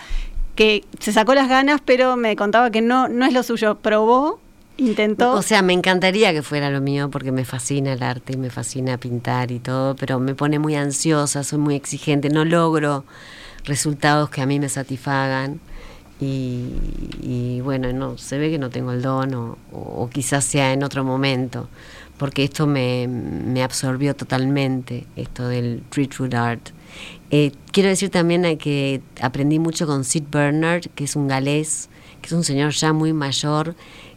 que 0.54 0.84
se 1.00 1.14
sacó 1.14 1.32
las 1.32 1.48
ganas, 1.48 1.80
pero 1.82 2.14
me 2.18 2.36
contaba 2.36 2.70
que 2.70 2.82
no, 2.82 3.08
no 3.08 3.24
es 3.24 3.32
lo 3.32 3.42
suyo, 3.42 3.76
probó 3.76 4.38
intentó. 4.76 5.32
O 5.32 5.40
sea, 5.40 5.62
me 5.62 5.72
encantaría 5.72 6.34
que 6.34 6.42
fuera 6.42 6.68
lo 6.68 6.82
mío 6.82 7.08
porque 7.10 7.32
me 7.32 7.46
fascina 7.46 7.94
el 7.94 8.02
arte 8.02 8.34
y 8.34 8.36
me 8.36 8.50
fascina 8.50 8.98
pintar 8.98 9.50
y 9.50 9.60
todo, 9.60 9.96
pero 9.96 10.20
me 10.20 10.34
pone 10.34 10.58
muy 10.58 10.74
ansiosa, 10.74 11.42
soy 11.42 11.58
muy 11.58 11.74
exigente, 11.74 12.28
no 12.28 12.44
logro 12.44 13.06
resultados 13.66 14.30
que 14.30 14.40
a 14.40 14.46
mí 14.46 14.58
me 14.58 14.68
satisfagan. 14.68 15.60
Y, 16.18 17.60
bueno, 17.62 17.92
no 17.92 18.16
se 18.16 18.38
ve 18.38 18.50
que 18.50 18.58
no 18.58 18.70
tengo 18.70 18.92
el 18.92 19.02
don 19.02 19.34
o, 19.70 20.08
quizás 20.10 20.46
sea 20.46 20.72
en 20.72 20.82
otro 20.82 21.04
momento, 21.04 21.68
porque 22.16 22.42
esto 22.42 22.66
me, 22.66 23.06
me 23.06 23.62
absorbió 23.62 24.16
totalmente, 24.16 25.06
esto 25.14 25.46
del 25.46 25.82
street 25.90 26.12
food 26.12 26.34
art. 26.34 26.70
Eh, 27.30 27.52
quiero 27.70 27.90
decir 27.90 28.08
también 28.10 28.56
que 28.56 29.02
aprendí 29.20 29.58
mucho 29.58 29.86
con 29.86 30.04
Sid 30.04 30.24
Bernard, 30.30 30.86
que 30.94 31.04
es 31.04 31.16
un 31.16 31.28
galés, 31.28 31.90
que 32.22 32.28
es 32.28 32.32
un 32.32 32.44
señor 32.44 32.72
ya 32.72 32.92
muy 32.94 33.12
mayor, 33.12 33.74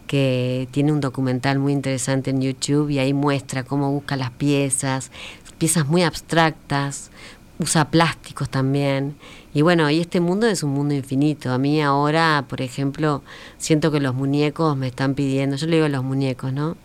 que 0.08 0.68
tiene 0.72 0.92
un 0.92 1.02
documental 1.02 1.60
muy 1.60 1.74
interesante 1.74 2.30
en 2.30 2.42
YouTube 2.42 2.90
y 2.90 3.00
ahí 3.00 3.14
muestra 3.14 3.64
cómo 3.64 3.92
busca 3.92 4.16
las 4.16 4.32
piezas, 4.32 5.12
piezas 5.58 5.88
muy 5.88 6.04
abstractas, 6.04 7.12
usa 7.60 7.92
plásticos 7.92 8.50
también. 8.50 9.16
Y 9.54 9.62
bueno, 9.62 9.90
y 9.90 10.00
este 10.00 10.20
mundo 10.20 10.48
es 10.48 10.64
un 10.64 10.72
mundo 10.72 10.96
infinito. 10.96 11.52
A 11.52 11.58
mí 11.58 11.82
ahora, 11.82 12.46
por 12.48 12.62
ejemplo, 12.62 13.22
siento 13.58 13.92
que 13.92 14.00
los 14.00 14.16
muñecos 14.16 14.76
me 14.76 14.88
están 14.88 15.14
pidiendo, 15.14 15.58
yo 15.58 15.68
le 15.68 15.76
digo 15.76 15.86
a 15.86 15.90
los 15.90 16.04
muñecos, 16.04 16.54
¿no? 16.54 16.78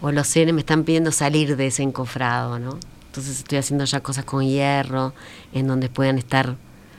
O 0.00 0.10
los 0.10 0.26
seres 0.26 0.52
me 0.52 0.60
están 0.60 0.84
pidiendo 0.84 1.12
salir 1.12 1.56
de 1.56 1.68
ese 1.68 1.84
encofrado, 1.84 2.58
¿no? 2.58 2.78
Entonces 3.06 3.38
estoy 3.38 3.58
haciendo 3.58 3.84
ya 3.84 4.00
cosas 4.00 4.24
con 4.24 4.44
hierro, 4.44 5.12
en 5.52 5.66
donde 5.68 5.88
puedan 5.88 6.18
estar 6.18 6.56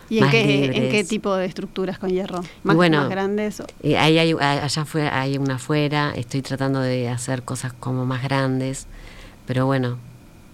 ¿Y 0.10 0.20
en 0.20 0.30
qué, 0.30 0.66
en 0.66 0.92
qué, 0.92 1.04
tipo 1.04 1.36
de 1.36 1.46
estructuras 1.46 1.98
con 1.98 2.10
hierro? 2.10 2.44
¿Más, 2.64 2.76
bueno, 2.76 3.00
más 3.00 3.10
grandes? 3.10 3.60
O? 3.60 3.66
Eh, 3.82 3.98
ahí 3.98 4.20
hay, 4.20 4.34
allá 4.34 4.86
fue, 4.86 5.10
hay 5.10 5.38
una 5.38 5.56
afuera, 5.56 6.14
estoy 6.16 6.42
tratando 6.42 6.80
de 6.80 7.10
hacer 7.10 7.44
cosas 7.44 7.74
como 7.74 8.06
más 8.06 8.22
grandes, 8.22 8.86
pero 9.48 9.66
bueno, 9.66 9.98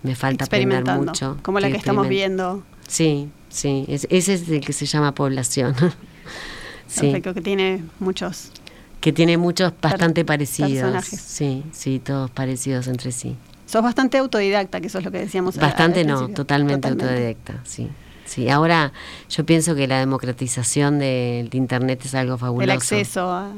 me 0.03 0.15
falta 0.15 0.45
aprender 0.45 0.83
mucho. 0.85 1.37
Como 1.41 1.59
la 1.59 1.69
que 1.69 1.77
estamos 1.77 2.07
viendo. 2.07 2.63
Sí, 2.87 3.29
sí, 3.49 3.85
es, 3.87 4.07
ese 4.09 4.33
es 4.33 4.49
el 4.49 4.61
que 4.61 4.73
se 4.73 4.85
llama 4.85 5.13
población. 5.13 5.75
sí. 6.87 7.01
Perfecto, 7.01 7.33
que 7.33 7.41
tiene 7.41 7.83
muchos... 7.99 8.51
Que 8.99 9.13
tiene 9.13 9.37
muchos 9.37 9.71
bastante 9.81 10.25
parecidos. 10.25 10.71
Personajes. 10.71 11.21
Sí, 11.21 11.63
sí, 11.71 11.99
todos 11.99 12.29
parecidos 12.31 12.87
entre 12.87 13.13
sí. 13.13 13.37
Sos 13.65 13.81
bastante 13.81 14.17
autodidacta, 14.17 14.81
que 14.81 14.87
eso 14.87 14.97
es 14.97 15.05
lo 15.05 15.11
que 15.11 15.19
decíamos. 15.19 15.55
Bastante 15.55 16.03
no, 16.03 16.27
totalmente, 16.29 16.89
Totalmente. 16.89 17.05
autodidacta, 17.05 17.61
sí. 17.63 17.87
Sí, 18.29 18.47
ahora 18.47 18.93
yo 19.29 19.43
pienso 19.43 19.73
que 19.73 19.87
la 19.87 19.97
democratización 19.97 20.99
del 20.99 21.49
Internet 21.53 22.01
es 22.05 22.13
algo 22.13 22.37
fabuloso. 22.37 22.63
El 22.63 22.71
acceso 22.71 23.31
a... 23.31 23.51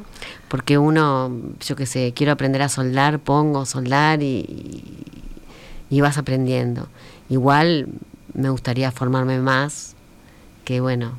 Porque 0.47 0.77
uno, 0.77 1.29
yo 1.59 1.75
qué 1.75 1.85
sé, 1.85 2.13
quiero 2.15 2.31
aprender 2.31 2.61
a 2.61 2.69
soldar, 2.69 3.19
pongo 3.19 3.65
soldar 3.65 4.23
y, 4.23 4.93
y 5.91 6.01
vas 6.01 6.17
aprendiendo. 6.17 6.87
Igual 7.29 7.89
me 8.33 8.49
gustaría 8.49 8.91
formarme 8.91 9.39
más, 9.39 9.95
que 10.63 10.79
bueno, 10.79 11.11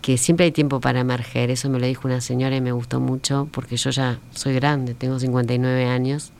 que 0.00 0.16
siempre 0.16 0.46
hay 0.46 0.52
tiempo 0.52 0.80
para 0.80 1.00
emerger. 1.00 1.50
Eso 1.50 1.68
me 1.68 1.80
lo 1.80 1.86
dijo 1.86 2.06
una 2.08 2.22
señora 2.22 2.56
y 2.56 2.60
me 2.62 2.72
gustó 2.72 3.00
mucho 3.00 3.48
porque 3.50 3.76
yo 3.76 3.90
ya 3.90 4.20
soy 4.32 4.54
grande, 4.54 4.94
tengo 4.94 5.18
59 5.18 5.86
años. 5.86 6.30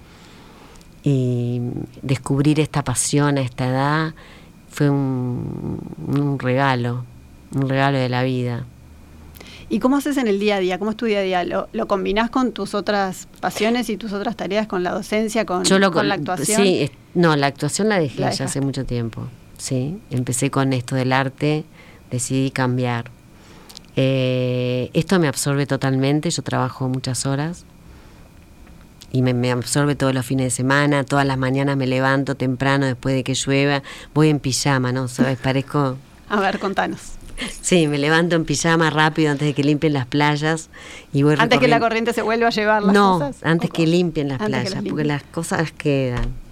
Y 1.03 1.61
descubrir 2.01 2.61
esta 2.61 2.83
pasión 2.83 3.37
a 3.37 3.43
esta 3.43 3.67
edad 3.67 4.15
fue 4.71 4.89
un, 4.89 5.81
un 6.07 6.39
regalo, 6.39 7.05
un 7.53 7.69
regalo 7.69 7.99
de 7.99 8.09
la 8.09 8.23
vida. 8.23 8.65
¿Y 9.69 9.81
cómo 9.81 9.97
haces 9.97 10.17
en 10.19 10.29
el 10.29 10.39
día 10.39 10.57
a 10.57 10.61
día? 10.61 10.79
¿Cómo 10.79 10.93
es 10.93 10.97
tu 10.97 11.07
día 11.07 11.19
a 11.19 11.23
día? 11.23 11.45
¿Lo, 11.45 11.69
lo 11.73 11.89
combinás 11.89 12.31
con 12.31 12.53
tus 12.53 12.75
otras 12.75 13.29
pasiones 13.41 13.91
y 13.91 13.97
tus 13.97 14.13
otras 14.13 14.37
tareas, 14.37 14.67
con 14.67 14.83
la 14.83 14.93
docencia, 14.93 15.45
con, 15.45 15.65
Yo 15.65 15.79
lo 15.79 15.91
con 15.91 16.09
la 16.09 16.15
actuación? 16.15 16.63
Sí, 16.63 16.91
no, 17.15 17.37
la 17.37 17.47
actuación 17.47 17.89
la 17.89 17.99
dejé 17.99 18.21
La 18.21 18.31
ya 18.31 18.45
hace 18.47 18.61
mucho 18.61 18.85
tiempo. 18.85 19.29
Sí, 19.59 19.99
empecé 20.11 20.51
con 20.51 20.73
esto 20.73 20.97
del 20.97 21.13
arte, 21.13 21.65
decidí 22.11 22.51
cambiar. 22.51 23.11
Eh, 23.97 24.91
esto 24.93 25.19
me 25.21 25.29
absorbe 25.29 25.67
totalmente, 25.67 26.31
yo 26.31 26.43
trabajo 26.43 26.89
muchas 26.89 27.27
horas 27.27 27.65
y 29.13 29.23
me, 29.23 29.33
me 29.33 29.53
absorbe 29.53 29.95
todos 29.95 30.13
los 30.13 30.27
fines 30.27 30.47
de 30.47 30.51
semana, 30.51 31.05
todas 31.05 31.25
las 31.25 31.39
mañanas 31.39 31.77
me 31.77 31.87
levanto 31.87 32.35
temprano 32.35 32.87
después 32.87 33.15
de 33.15 33.23
que 33.23 33.35
llueva, 33.35 33.85
voy 34.13 34.29
en 34.31 34.41
pijama, 34.41 34.91
¿no? 34.91 35.07
¿Sabes? 35.07 35.39
Parezco... 35.39 35.97
A 36.29 36.41
ver, 36.41 36.59
contanos. 36.59 37.13
Sí, 37.61 37.87
me 37.87 37.99
levanto 37.99 38.35
en 38.37 38.45
pijama 38.45 38.91
rápido 38.91 39.31
antes 39.31 39.47
de 39.47 39.55
que 39.55 39.63
limpien 39.63 39.93
las 39.93 40.07
playas 40.07 40.69
y 41.13 41.23
voy 41.23 41.37
Antes 41.39 41.59
que 41.59 41.69
la 41.69 41.81
corriente 41.81 42.13
se 42.13 42.23
vuelva 42.23 42.49
a 42.49 42.51
llevar 42.51 42.83
las 42.83 42.95
no, 42.95 43.19
cosas. 43.19 43.37
antes 43.43 43.71
¿o 43.71 43.73
que 43.73 43.87
limpien 43.87 44.29
las 44.29 44.41
Antes 44.41 44.49
playas, 44.63 44.75
las 44.75 44.85
porque 44.85 45.05
las 45.05 45.23
cosas 45.25 45.73
quedan. 45.73 46.44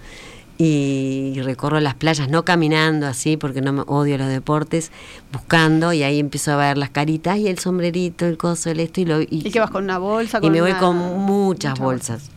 Y 0.59 1.41
recorro 1.43 1.81
las 1.81 1.95
playas, 1.95 2.29
no 2.29 2.45
caminando 2.45 3.07
así, 3.07 3.37
porque 3.37 3.61
no 3.63 3.73
me 3.73 3.83
odio 3.87 4.17
los 4.19 4.29
deportes, 4.29 4.93
buscando, 5.33 5.93
y 5.93 6.03
ahí 6.05 6.21
empiezo 6.21 6.53
a 6.53 6.57
ver 6.57 6.79
las 6.79 6.91
caritas 6.91 7.39
y 7.39 7.49
el 7.49 7.59
sombrerito, 7.59 8.27
el 8.27 8.37
coso, 8.37 8.71
el 8.71 8.79
esto, 8.81 9.01
y 9.01 9.05
lo. 9.07 9.21
Y, 9.23 9.29
¿Y 9.31 9.51
qué 9.51 9.59
vas 9.61 9.71
con 9.71 9.85
una 9.85 9.99
bolsa? 9.99 10.39
y 10.43 10.51
me 10.51 10.61
voy 10.61 10.75
con 10.75 10.97
muchas 10.97 11.73
mucha 11.73 11.75
bolsas. 11.75 12.31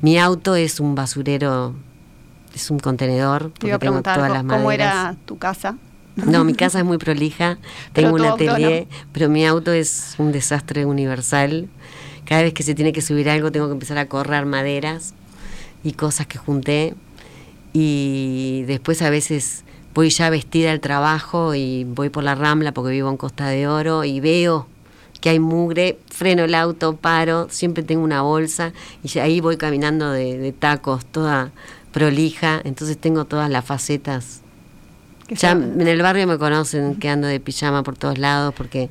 Mi 0.00 0.18
auto 0.18 0.56
es 0.56 0.80
un 0.80 0.94
basurero, 0.94 1.74
es 2.54 2.70
un 2.70 2.78
contenedor, 2.80 3.52
Te 3.58 3.68
iba 3.68 3.78
porque 3.78 3.86
a 3.88 3.90
tengo 3.90 4.02
todas 4.02 4.30
las 4.32 4.42
cómo 4.44 4.64
maderas. 4.64 4.94
era 4.94 5.16
tu 5.26 5.38
casa. 5.38 5.76
No, 6.16 6.42
mi 6.44 6.54
casa 6.54 6.80
es 6.80 6.84
muy 6.84 6.98
prolija, 6.98 7.58
tengo 7.92 8.14
un 8.14 8.22
no. 8.22 8.34
atelier, 8.34 8.88
pero 9.12 9.28
mi 9.28 9.46
auto 9.46 9.70
es 9.72 10.14
un 10.18 10.32
desastre 10.32 10.86
universal. 10.86 11.68
Cada 12.24 12.42
vez 12.42 12.52
que 12.54 12.62
se 12.62 12.74
tiene 12.74 12.92
que 12.92 13.02
subir 13.02 13.28
algo 13.30 13.52
tengo 13.52 13.66
que 13.66 13.72
empezar 13.74 13.98
a 13.98 14.06
correr 14.06 14.46
maderas. 14.46 15.14
y 15.84 15.92
cosas 15.92 16.26
que 16.26 16.36
junté. 16.38 16.94
Y 17.72 18.64
después 18.66 19.02
a 19.02 19.10
veces 19.10 19.64
voy 19.94 20.10
ya 20.10 20.30
vestida 20.30 20.72
al 20.72 20.80
trabajo 20.80 21.54
y 21.54 21.84
voy 21.84 22.08
por 22.10 22.24
la 22.24 22.34
rambla 22.34 22.72
porque 22.72 22.92
vivo 22.92 23.10
en 23.10 23.16
Costa 23.16 23.48
de 23.48 23.68
Oro 23.68 24.04
y 24.04 24.20
veo 24.20 24.66
que 25.20 25.28
hay 25.28 25.38
mugre, 25.38 25.98
freno 26.10 26.44
el 26.44 26.54
auto, 26.54 26.96
paro, 26.96 27.48
siempre 27.50 27.82
tengo 27.82 28.02
una 28.02 28.22
bolsa 28.22 28.72
y 29.04 29.18
ahí 29.18 29.40
voy 29.40 29.56
caminando 29.56 30.10
de, 30.10 30.54
tacos, 30.58 31.04
toda 31.04 31.50
prolija, 31.92 32.60
entonces 32.64 32.96
tengo 32.98 33.26
todas 33.26 33.50
las 33.50 33.64
facetas. 33.64 34.40
Ya 35.28 35.52
en 35.52 35.86
el 35.86 36.02
barrio 36.02 36.26
me 36.26 36.38
conocen 36.38 36.96
que 36.96 37.08
ando 37.08 37.28
de 37.28 37.38
pijama 37.38 37.82
por 37.82 37.96
todos 37.96 38.18
lados 38.18 38.54
porque 38.56 38.88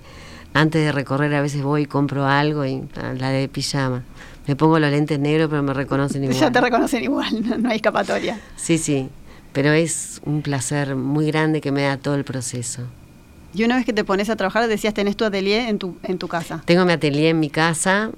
antes 0.60 0.84
de 0.84 0.92
recorrer 0.92 1.34
a 1.36 1.42
veces 1.42 1.64
voy 1.64 1.84
y 1.84 1.86
compro 1.86 2.26
algo 2.26 2.66
y 2.66 2.84
ah, 3.02 3.14
la 3.18 3.30
de 3.30 3.48
pijama. 3.48 4.04
Me 4.48 4.56
pongo 4.56 4.80
los 4.80 4.92
lentes 4.92 5.20
negros 5.20 5.50
pero 5.50 5.64
me 5.64 5.74
reconocen 5.74 6.24
igual. 6.24 6.40
Ya 6.40 6.52
te 6.52 6.60
reconocen 6.60 7.04
igual, 7.04 7.62
no 7.62 7.70
hay 7.70 7.78
escapatoria. 7.78 8.40
Sí, 8.56 8.78
sí, 8.78 9.10
pero 9.54 9.72
es 9.72 10.22
un 10.26 10.42
placer 10.42 10.96
muy 10.96 11.28
grande 11.28 11.62
que 11.62 11.72
me 11.72 11.84
da 11.84 11.98
todo 11.98 12.16
el 12.16 12.24
proceso. 12.24 12.84
Y 13.54 13.64
una 13.64 13.78
vez 13.78 13.86
que 13.86 13.94
te 13.94 14.04
pones 14.04 14.30
a 14.30 14.36
trabajar, 14.36 14.68
decías, 14.68 14.94
tenés 14.94 15.18
tu 15.18 15.26
atelier 15.26 15.70
en 15.70 15.80
tu, 15.80 15.98
en 16.04 16.20
tu 16.20 16.28
casa. 16.28 16.62
Tengo 16.66 16.86
mi 16.86 16.94
atelier 16.94 17.32
en 17.32 17.40
mi 17.40 17.50
casa, 17.50 18.12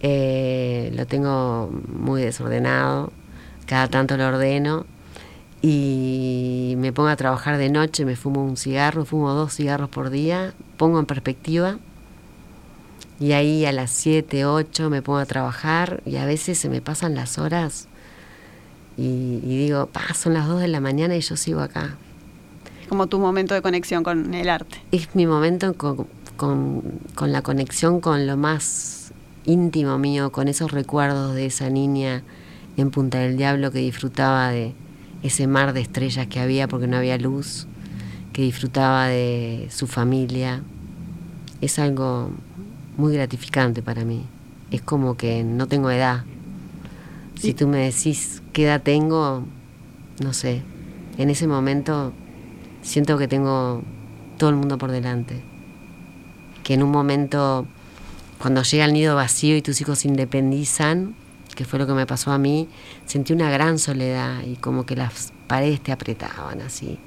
eh, 0.00 0.92
lo 0.94 1.06
tengo 1.06 1.70
muy 1.88 2.22
desordenado, 2.22 3.12
cada 3.66 3.88
tanto 3.88 4.16
lo 4.16 4.28
ordeno 4.28 4.86
y 5.66 6.74
me 6.76 6.92
pongo 6.92 7.08
a 7.08 7.16
trabajar 7.16 7.56
de 7.56 7.70
noche, 7.70 8.04
me 8.04 8.16
fumo 8.16 8.44
un 8.44 8.58
cigarro, 8.58 9.06
fumo 9.06 9.32
dos 9.32 9.54
cigarros 9.54 9.88
por 9.88 10.10
día, 10.10 10.52
pongo 10.76 11.00
en 11.00 11.06
perspectiva 11.06 11.78
y 13.18 13.32
ahí 13.32 13.64
a 13.64 13.72
las 13.72 13.90
7, 13.90 14.44
8 14.44 14.90
me 14.90 15.00
pongo 15.00 15.20
a 15.20 15.24
trabajar 15.24 16.02
y 16.04 16.16
a 16.16 16.26
veces 16.26 16.58
se 16.58 16.68
me 16.68 16.82
pasan 16.82 17.14
las 17.14 17.38
horas 17.38 17.88
y, 18.98 19.40
digo, 19.40 19.86
pa, 19.86 20.12
son 20.12 20.34
las 20.34 20.46
2 20.46 20.60
de 20.60 20.68
la 20.68 20.80
mañana 20.80 21.16
y 21.16 21.22
yo 21.22 21.34
sigo 21.34 21.60
acá 21.60 21.96
como 22.90 23.06
tu 23.06 23.18
momento 23.18 23.54
de 23.54 23.62
conexión 23.62 24.04
con 24.04 24.34
el 24.34 24.50
arte. 24.50 24.82
Es 24.92 25.14
mi 25.14 25.26
momento 25.26 25.72
con, 25.72 26.06
con, 26.36 27.32
la 27.32 27.40
conexión 27.40 28.02
con 28.02 28.26
lo 28.26 28.36
más 28.36 29.12
íntimo 29.46 29.96
mío, 29.96 30.30
con 30.30 30.48
esos 30.48 30.72
recuerdos 30.72 31.34
de 31.34 31.46
esa 31.46 31.70
niña 31.70 32.22
en 32.76 32.90
Punta 32.90 33.20
del 33.20 33.38
Diablo 33.38 33.72
que 33.72 33.78
disfrutaba 33.78 34.50
de 34.50 34.74
ese 35.24 35.46
mar 35.46 35.72
de 35.72 35.80
estrellas 35.80 36.26
que 36.26 36.38
había 36.38 36.68
porque 36.68 36.86
no 36.86 36.98
había 36.98 37.16
luz, 37.16 37.66
que 38.34 38.42
disfrutaba 38.42 39.06
de 39.06 39.68
su 39.70 39.86
familia. 39.86 40.62
Es 41.62 41.78
algo 41.78 42.30
muy 42.98 43.14
gratificante 43.14 43.82
para 43.82 44.04
mí. 44.04 44.26
Es 44.70 44.82
como 44.82 45.16
que 45.16 45.42
no 45.42 45.66
tengo 45.66 45.90
edad. 45.90 46.24
Si 47.40 47.54
tú 47.54 47.66
me 47.66 47.78
decís 47.78 48.42
qué 48.52 48.64
edad 48.64 48.82
tengo, 48.82 49.44
no 50.22 50.34
sé, 50.34 50.62
en 51.16 51.30
ese 51.30 51.46
momento 51.46 52.12
siento 52.82 53.16
que 53.16 53.26
tengo 53.26 53.82
todo 54.36 54.50
el 54.50 54.56
mundo 54.56 54.76
por 54.76 54.90
delante. 54.90 55.42
Que 56.64 56.74
en 56.74 56.82
un 56.82 56.90
momento, 56.90 57.66
cuando 58.38 58.62
llega 58.62 58.84
el 58.84 58.92
nido 58.92 59.16
vacío 59.16 59.56
y 59.56 59.62
tus 59.62 59.80
hijos 59.80 60.00
se 60.00 60.08
independizan, 60.08 61.14
que 61.54 61.64
fue 61.64 61.78
lo 61.78 61.86
que 61.86 61.94
me 61.94 62.06
pasó 62.06 62.32
a 62.32 62.38
mí, 62.38 62.68
sentí 63.06 63.32
una 63.32 63.50
gran 63.50 63.78
soledad 63.78 64.42
y 64.42 64.56
como 64.56 64.86
que 64.86 64.96
las 64.96 65.32
paredes 65.46 65.80
te 65.80 65.92
apretaban 65.92 66.60
así. 66.60 66.98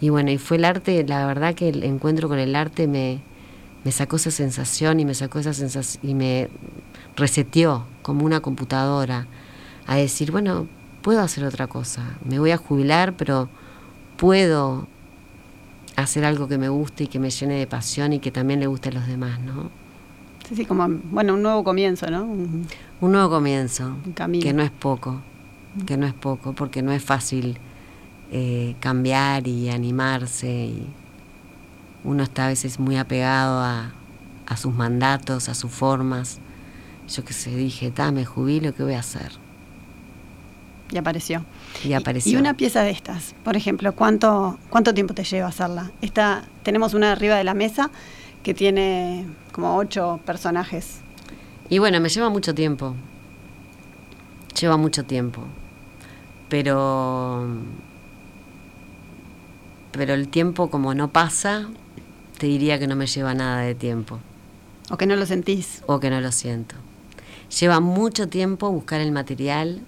Y 0.00 0.10
bueno, 0.10 0.30
y 0.30 0.38
fue 0.38 0.58
el 0.58 0.64
arte, 0.64 1.04
la 1.06 1.26
verdad 1.26 1.54
que 1.54 1.68
el 1.68 1.82
encuentro 1.82 2.28
con 2.28 2.38
el 2.38 2.54
arte 2.54 2.86
me, 2.86 3.20
me 3.84 3.92
sacó 3.92 4.16
esa 4.16 4.30
sensación 4.30 5.00
y 5.00 5.04
me 5.04 5.14
sacó 5.14 5.38
esa 5.38 5.52
sensación 5.52 6.08
y 6.08 6.14
me 6.14 6.48
reseteó 7.16 7.86
como 8.02 8.24
una 8.24 8.40
computadora 8.40 9.26
a 9.86 9.96
decir, 9.96 10.30
bueno, 10.30 10.68
puedo 11.02 11.20
hacer 11.20 11.44
otra 11.44 11.66
cosa, 11.66 12.18
me 12.24 12.38
voy 12.38 12.50
a 12.50 12.56
jubilar, 12.56 13.16
pero 13.16 13.48
puedo 14.16 14.86
hacer 15.96 16.24
algo 16.24 16.46
que 16.48 16.58
me 16.58 16.68
guste 16.68 17.04
y 17.04 17.06
que 17.08 17.18
me 17.18 17.30
llene 17.30 17.54
de 17.54 17.66
pasión 17.66 18.12
y 18.12 18.20
que 18.20 18.30
también 18.30 18.60
le 18.60 18.66
guste 18.66 18.90
a 18.90 18.92
los 18.92 19.06
demás, 19.06 19.40
¿no? 19.40 19.70
Sí, 20.48 20.56
sí, 20.56 20.64
como, 20.64 20.88
bueno, 21.10 21.34
un 21.34 21.42
nuevo 21.42 21.62
comienzo, 21.62 22.10
¿no? 22.10 22.24
Un, 22.24 22.66
nuevo 23.02 23.28
comienzo, 23.28 23.94
un 24.06 24.12
camino. 24.12 24.42
que 24.42 24.54
no 24.54 24.62
es 24.62 24.70
poco, 24.70 25.20
que 25.84 25.98
no 25.98 26.06
es 26.06 26.14
poco, 26.14 26.54
porque 26.54 26.80
no 26.80 26.90
es 26.90 27.04
fácil 27.04 27.58
eh, 28.32 28.74
cambiar 28.80 29.46
y 29.46 29.68
animarse. 29.68 30.48
Y 30.48 30.86
uno 32.02 32.22
está 32.22 32.46
a 32.46 32.48
veces 32.48 32.80
muy 32.80 32.96
apegado 32.96 33.60
a, 33.60 33.92
a 34.46 34.56
sus 34.56 34.72
mandatos, 34.74 35.50
a 35.50 35.54
sus 35.54 35.70
formas. 35.70 36.38
Yo 37.14 37.26
que 37.26 37.34
sé, 37.34 37.54
dije, 37.54 37.92
me 38.10 38.24
jubilo, 38.24 38.74
¿qué 38.74 38.82
voy 38.82 38.94
a 38.94 39.00
hacer? 39.00 39.32
Y 40.90 40.96
apareció. 40.96 41.44
Y 41.84 41.92
apareció. 41.92 42.32
Y 42.32 42.36
una 42.36 42.54
pieza 42.54 42.80
de 42.80 42.90
estas, 42.90 43.34
por 43.44 43.54
ejemplo, 43.54 43.92
¿cuánto, 43.94 44.58
cuánto 44.70 44.94
tiempo 44.94 45.12
te 45.12 45.24
lleva 45.24 45.48
hacerla? 45.48 45.90
Esta, 46.00 46.44
tenemos 46.62 46.94
una 46.94 47.12
arriba 47.12 47.36
de 47.36 47.44
la 47.44 47.52
mesa 47.52 47.90
que 48.42 48.54
tiene 48.54 49.26
como 49.52 49.76
ocho 49.76 50.20
personajes. 50.24 51.00
Y 51.68 51.78
bueno, 51.78 52.00
me 52.00 52.08
lleva 52.08 52.28
mucho 52.28 52.54
tiempo. 52.54 52.94
Lleva 54.58 54.76
mucho 54.76 55.04
tiempo. 55.04 55.42
Pero. 56.48 57.46
Pero 59.92 60.14
el 60.14 60.28
tiempo, 60.28 60.70
como 60.70 60.94
no 60.94 61.08
pasa, 61.08 61.68
te 62.38 62.46
diría 62.46 62.78
que 62.78 62.86
no 62.86 62.96
me 62.96 63.06
lleva 63.06 63.34
nada 63.34 63.62
de 63.62 63.74
tiempo. 63.74 64.18
O 64.90 64.96
que 64.96 65.06
no 65.06 65.16
lo 65.16 65.26
sentís. 65.26 65.82
O 65.86 66.00
que 66.00 66.10
no 66.10 66.20
lo 66.20 66.32
siento. 66.32 66.76
Lleva 67.60 67.80
mucho 67.80 68.28
tiempo 68.28 68.70
buscar 68.70 69.00
el 69.00 69.12
material, 69.12 69.82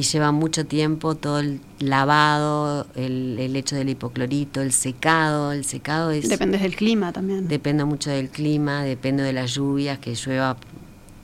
y 0.00 0.02
lleva 0.02 0.32
mucho 0.32 0.64
tiempo 0.64 1.14
todo 1.14 1.40
el 1.40 1.60
lavado, 1.78 2.86
el, 2.94 3.38
el, 3.38 3.54
hecho 3.54 3.76
del 3.76 3.90
hipoclorito, 3.90 4.62
el 4.62 4.72
secado. 4.72 5.52
El 5.52 5.66
secado 5.66 6.10
es. 6.10 6.26
Depende 6.26 6.56
del 6.56 6.74
clima 6.74 7.12
también. 7.12 7.48
Depende 7.48 7.84
mucho 7.84 8.08
del 8.08 8.30
clima, 8.30 8.82
depende 8.82 9.22
de 9.22 9.34
las 9.34 9.52
lluvias, 9.52 9.98
que 9.98 10.14
llueva 10.14 10.56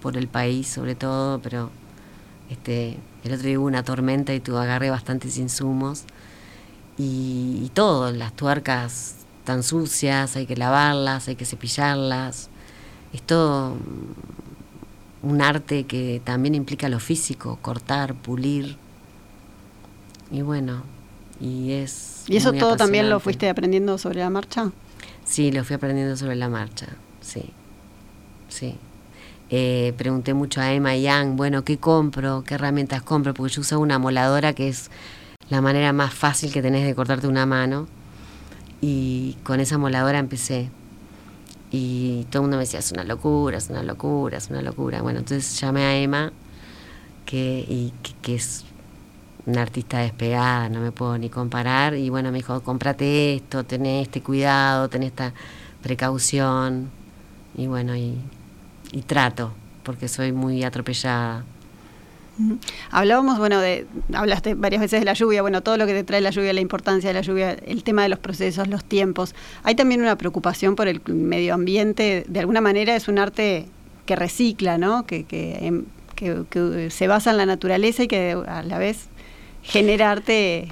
por 0.03 0.19
el 0.19 0.29
país 0.29 0.69
sobre 0.69 0.95
todo, 0.95 1.41
pero 1.41 1.71
este 2.51 2.99
el 3.25 3.33
otro 3.33 3.47
día 3.47 3.59
hubo 3.59 3.67
una 3.67 3.83
tormenta 3.83 4.35
y 4.35 4.41
tú 4.41 4.59
agarré 4.59 4.91
bastantes 4.91 5.39
insumos 5.39 6.05
y, 6.99 7.63
y 7.65 7.71
todo, 7.73 8.13
las 8.13 8.35
tuercas 8.35 9.17
tan 9.45 9.63
sucias, 9.63 10.37
hay 10.37 10.45
que 10.45 10.55
lavarlas, 10.55 11.29
hay 11.29 11.37
que 11.37 11.47
cepillarlas. 11.47 12.51
Es 13.15 13.23
todo 13.23 13.79
un 15.27 15.43
arte 15.43 15.85
que 15.85 16.21
también 16.25 16.55
implica 16.55 16.89
lo 16.89 17.01
físico, 17.01 17.59
cortar, 17.61 18.15
pulir. 18.15 18.77
Y 20.31 20.43
bueno, 20.43 20.83
y 21.41 21.73
es... 21.73 22.25
¿Y 22.29 22.37
eso 22.37 22.53
todo 22.53 22.77
también 22.77 23.11
lo 23.11 23.19
fuiste 23.21 23.49
aprendiendo 23.49 23.99
sobre 23.99 24.21
la 24.21 24.31
marcha? 24.31 24.71
Sí, 25.25 25.51
lo 25.51 25.65
fui 25.65 25.75
aprendiendo 25.75 26.17
sobre 26.17 26.37
la 26.37 26.49
marcha, 26.49 26.87
sí. 27.21 27.51
Sí. 28.49 28.77
Eh, 29.51 29.95
pregunté 29.97 30.35
mucho 30.35 30.61
a 30.61 30.73
Emma 30.73 30.97
y 30.97 31.03
Yang, 31.03 31.37
bueno, 31.37 31.65
¿qué 31.65 31.79
compro? 31.79 32.45
¿Qué 32.47 32.55
herramientas 32.55 33.03
compro? 33.03 33.35
Porque 33.35 33.53
yo 33.53 33.61
uso 33.61 33.79
una 33.81 33.99
moladora 33.99 34.53
que 34.53 34.69
es 34.69 34.91
la 35.51 35.61
manera 35.61 35.93
más 35.93 36.15
fácil 36.15 36.53
que 36.53 36.63
tenés 36.63 36.87
de 36.87 36.95
cortarte 36.95 37.27
una 37.27 37.47
mano. 37.47 37.89
Y 38.81 39.37
con 39.43 39.59
esa 39.59 39.79
moladora 39.79 40.19
empecé 40.19 40.71
y 41.71 42.25
todo 42.31 42.43
el 42.43 42.43
mundo 42.43 42.57
me 42.59 42.63
decía, 42.63 42.81
es 42.81 42.93
una 42.93 43.05
locura, 43.05 43.59
es 43.59 43.71
una 43.71 43.83
locura, 43.83 44.39
es 44.39 44.51
una 44.51 44.63
locura. 44.63 45.03
Bueno, 45.03 45.19
entonces 45.21 45.59
llamé 45.61 45.85
a 45.85 45.97
Emma, 45.97 46.33
que, 47.25 47.65
y, 47.69 47.93
que, 48.23 48.37
es 48.37 48.65
una 49.47 49.63
artista 49.63 49.99
despegada, 49.99 50.69
no 50.69 50.81
me 50.81 50.93
puedo 50.93 51.19
ni 51.19 51.29
comparar. 51.29 51.95
Y 51.95 52.11
bueno, 52.11 52.31
me 52.31 52.39
dijo, 52.39 52.61
cómprate 52.63 53.35
esto, 53.37 53.65
tenés 53.65 54.07
este 54.07 54.23
cuidado, 54.23 54.89
tenés 54.89 55.09
esta 55.09 55.35
precaución. 55.83 56.91
Y 57.57 57.67
bueno, 57.67 57.97
y, 57.97 58.17
y 58.93 59.03
trato, 59.03 59.53
porque 59.83 60.09
soy 60.09 60.33
muy 60.33 60.63
atropellada. 60.63 61.45
Hablábamos, 62.91 63.39
bueno, 63.39 63.61
de, 63.61 63.87
hablaste 64.13 64.55
varias 64.55 64.83
veces 64.83 65.01
de 65.01 65.07
la 65.07 65.15
lluvia, 65.15 65.43
bueno, 65.43 65.63
todo 65.63 65.77
lo 65.77 65.87
que 65.87 65.95
te 65.95 66.05
trae 66.05 66.21
la 66.21 66.31
lluvia, 66.31 66.53
la 66.53 66.61
importancia 66.61 67.09
de 67.11 67.15
la 67.15 67.23
lluvia, 67.23 67.53
el 67.53 67.83
tema 67.83 68.03
de 68.03 68.09
los 68.09 68.19
procesos, 68.19 68.69
los 68.69 68.85
tiempos. 68.85 69.35
Hay 69.63 69.75
también 69.75 70.03
una 70.03 70.17
preocupación 70.17 70.77
por 70.77 70.89
el 70.89 71.01
medio 71.07 71.55
ambiente, 71.55 72.25
de 72.29 72.41
alguna 72.41 72.61
manera 72.61 72.95
es 72.95 73.09
un 73.09 73.19
arte 73.19 73.67
que 74.05 74.17
recicla, 74.17 74.79
¿no? 74.79 75.07
Que, 75.07 75.25
que, 75.25 75.67
em, 75.67 75.85
se 76.91 77.07
basa 77.09 77.31
en 77.31 77.37
la 77.37 77.47
naturaleza 77.47 78.05
y 78.05 78.09
que 78.09 78.37
a 78.47 78.63
la 78.63 78.79
vez 78.79 79.09
genera 79.63 80.13
arte. 80.13 80.69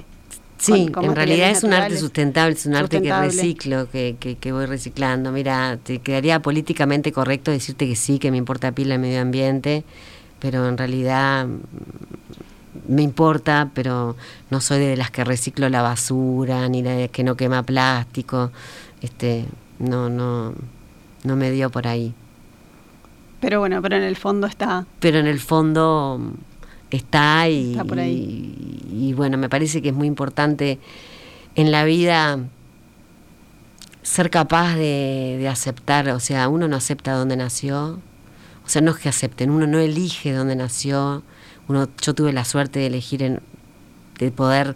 Sí, 0.57 0.89
en 0.99 1.15
realidad 1.15 1.51
es 1.51 1.63
un 1.63 1.73
arte 1.73 1.97
sustentable, 1.97 2.55
es 2.55 2.65
un 2.65 2.75
arte 2.75 3.01
que 3.01 3.13
reciclo, 3.13 3.89
que, 3.91 4.15
que, 4.17 4.51
voy 4.51 4.65
reciclando. 4.65 5.31
Mira, 5.31 5.77
te 5.83 5.99
quedaría 5.99 6.39
políticamente 6.41 7.11
correcto 7.11 7.51
decirte 7.51 7.87
que 7.87 7.95
sí, 7.95 8.19
que 8.19 8.31
me 8.31 8.37
importa 8.37 8.71
pila 8.71 8.95
el 8.95 9.01
medio 9.01 9.21
ambiente 9.21 9.83
pero 10.45 10.69
en 10.69 10.77
realidad 10.77 11.47
me 12.87 13.01
importa, 13.01 13.71
pero 13.73 14.15
no 14.51 14.61
soy 14.61 14.77
de 14.77 14.95
las 14.95 15.09
que 15.09 15.23
reciclo 15.23 15.67
la 15.69 15.81
basura, 15.81 16.69
ni 16.69 16.83
de 16.83 17.09
que 17.09 17.23
no 17.23 17.35
quema 17.35 17.63
plástico, 17.63 18.51
este, 19.01 19.45
no, 19.79 20.07
no, 20.07 20.53
no 21.23 21.35
me 21.35 21.49
dio 21.49 21.71
por 21.71 21.87
ahí. 21.87 22.13
Pero 23.39 23.59
bueno, 23.59 23.81
pero 23.81 23.95
en 23.97 24.03
el 24.03 24.15
fondo 24.15 24.45
está. 24.45 24.85
Pero 24.99 25.17
en 25.17 25.25
el 25.25 25.39
fondo 25.39 26.21
está 26.91 27.49
y, 27.49 27.71
Está 27.71 27.83
por 27.85 27.97
y- 27.97 28.83
y 28.91 29.13
bueno, 29.13 29.39
me 29.39 29.49
parece 29.49 29.81
que 29.81 29.89
es 29.89 29.95
muy 29.95 30.05
importante 30.05 30.77
en 31.55 31.71
la 31.71 31.85
vida 31.85 32.37
ser 34.03 34.29
capaz 34.29 34.75
de, 34.75 35.37
de 35.39 35.47
aceptar, 35.47 36.07
o 36.09 36.19
sea, 36.19 36.49
uno 36.49 36.67
no 36.67 36.75
acepta 36.75 37.13
dónde 37.13 37.35
nació, 37.35 37.99
o 38.65 38.69
sea, 38.69 38.81
no 38.81 38.91
es 38.91 38.97
que 38.97 39.09
acepten, 39.09 39.51
uno 39.51 39.67
no 39.67 39.79
elige 39.79 40.33
dónde 40.33 40.55
nació, 40.55 41.23
uno, 41.67 41.87
yo 42.01 42.13
tuve 42.15 42.33
la 42.33 42.45
suerte 42.45 42.79
de 42.79 42.87
elegir, 42.87 43.21
en, 43.23 43.39
de 44.17 44.31
poder 44.31 44.75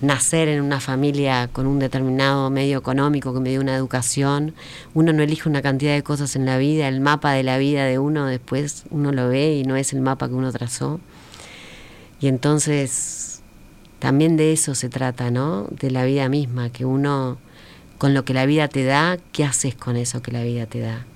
nacer 0.00 0.48
en 0.48 0.62
una 0.62 0.80
familia 0.80 1.48
con 1.52 1.66
un 1.66 1.78
determinado 1.78 2.50
medio 2.50 2.78
económico 2.78 3.34
que 3.34 3.40
me 3.40 3.50
dio 3.50 3.60
una 3.60 3.76
educación, 3.76 4.54
uno 4.94 5.12
no 5.12 5.22
elige 5.22 5.48
una 5.48 5.62
cantidad 5.62 5.94
de 5.94 6.02
cosas 6.02 6.36
en 6.36 6.46
la 6.46 6.58
vida, 6.58 6.88
el 6.88 7.00
mapa 7.00 7.32
de 7.32 7.42
la 7.42 7.58
vida 7.58 7.84
de 7.84 7.98
uno 7.98 8.26
después 8.26 8.84
uno 8.90 9.12
lo 9.12 9.28
ve 9.28 9.56
y 9.56 9.64
no 9.64 9.76
es 9.76 9.92
el 9.92 10.00
mapa 10.00 10.28
que 10.28 10.34
uno 10.34 10.52
trazó. 10.52 11.00
Y 12.20 12.28
entonces 12.28 13.42
también 13.98 14.36
de 14.36 14.52
eso 14.52 14.74
se 14.74 14.88
trata, 14.88 15.30
¿no? 15.30 15.68
De 15.70 15.90
la 15.90 16.04
vida 16.04 16.28
misma, 16.28 16.70
que 16.70 16.84
uno, 16.84 17.38
con 17.98 18.14
lo 18.14 18.24
que 18.24 18.34
la 18.34 18.46
vida 18.46 18.68
te 18.68 18.84
da, 18.84 19.18
¿qué 19.32 19.44
haces 19.44 19.74
con 19.74 19.96
eso 19.96 20.22
que 20.22 20.32
la 20.32 20.42
vida 20.42 20.66
te 20.66 20.80
da? 20.80 21.06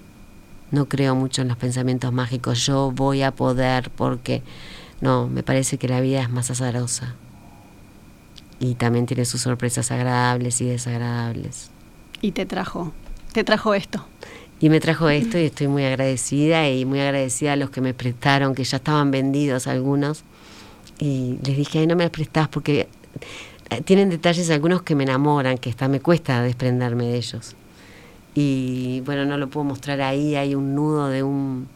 No 0.71 0.87
creo 0.87 1.15
mucho 1.15 1.43
en 1.43 1.49
los 1.49 1.57
pensamientos 1.57 2.13
mágicos, 2.13 2.65
yo 2.67 2.91
voy 2.91 3.23
a 3.23 3.31
poder 3.31 3.91
porque... 3.91 4.43
No, 5.01 5.29
me 5.29 5.43
parece 5.43 5.77
que 5.77 5.89
la 5.89 6.01
vida 6.01 6.23
es 6.23 6.31
más 6.31 6.51
azarosa. 6.51 7.15
Y 8.59 8.75
también 8.75 9.07
tiene 9.07 9.25
sus 9.25 9.43
sorpresas 9.43 9.91
agradables 9.91 10.61
y 10.61 10.67
desagradables. 10.67 11.71
Y 12.23 12.33
te 12.33 12.47
trajo, 12.47 12.93
te 13.33 13.45
trajo 13.45 13.75
esto. 13.75 14.07
Y 14.61 14.71
me 14.71 14.81
trajo 14.81 15.11
esto 15.11 15.39
y 15.39 15.45
estoy 15.45 15.69
muy 15.69 15.85
agradecida 15.85 16.71
y 16.71 16.85
muy 16.87 17.01
agradecida 17.01 17.53
a 17.53 17.57
los 17.57 17.71
que 17.71 17.83
me 17.83 17.93
prestaron, 17.93 18.55
que 18.55 18.65
ya 18.65 18.79
estaban 18.79 19.11
vendidos 19.11 19.67
algunos. 19.67 20.23
Y 20.99 21.39
les 21.45 21.57
dije, 21.57 21.81
ay, 21.81 21.87
no 21.87 21.97
me 21.97 22.05
las 22.05 22.11
prestás 22.11 22.49
porque 22.49 22.89
eh, 23.71 23.83
tienen 23.83 24.09
detalles 24.11 24.49
algunos 24.51 24.83
que 24.83 24.95
me 24.95 25.05
enamoran, 25.05 25.59
que 25.59 25.71
hasta 25.71 25.89
me 25.89 26.01
cuesta 26.01 26.41
desprenderme 26.41 27.05
de 27.07 27.17
ellos. 27.17 27.57
Y 28.35 29.01
bueno, 29.03 29.25
no 29.25 29.39
lo 29.39 29.49
puedo 29.49 29.65
mostrar 29.65 30.01
ahí, 30.01 30.35
hay 30.35 30.55
un 30.55 30.75
nudo 30.75 31.09
de 31.09 31.23
un, 31.23 31.69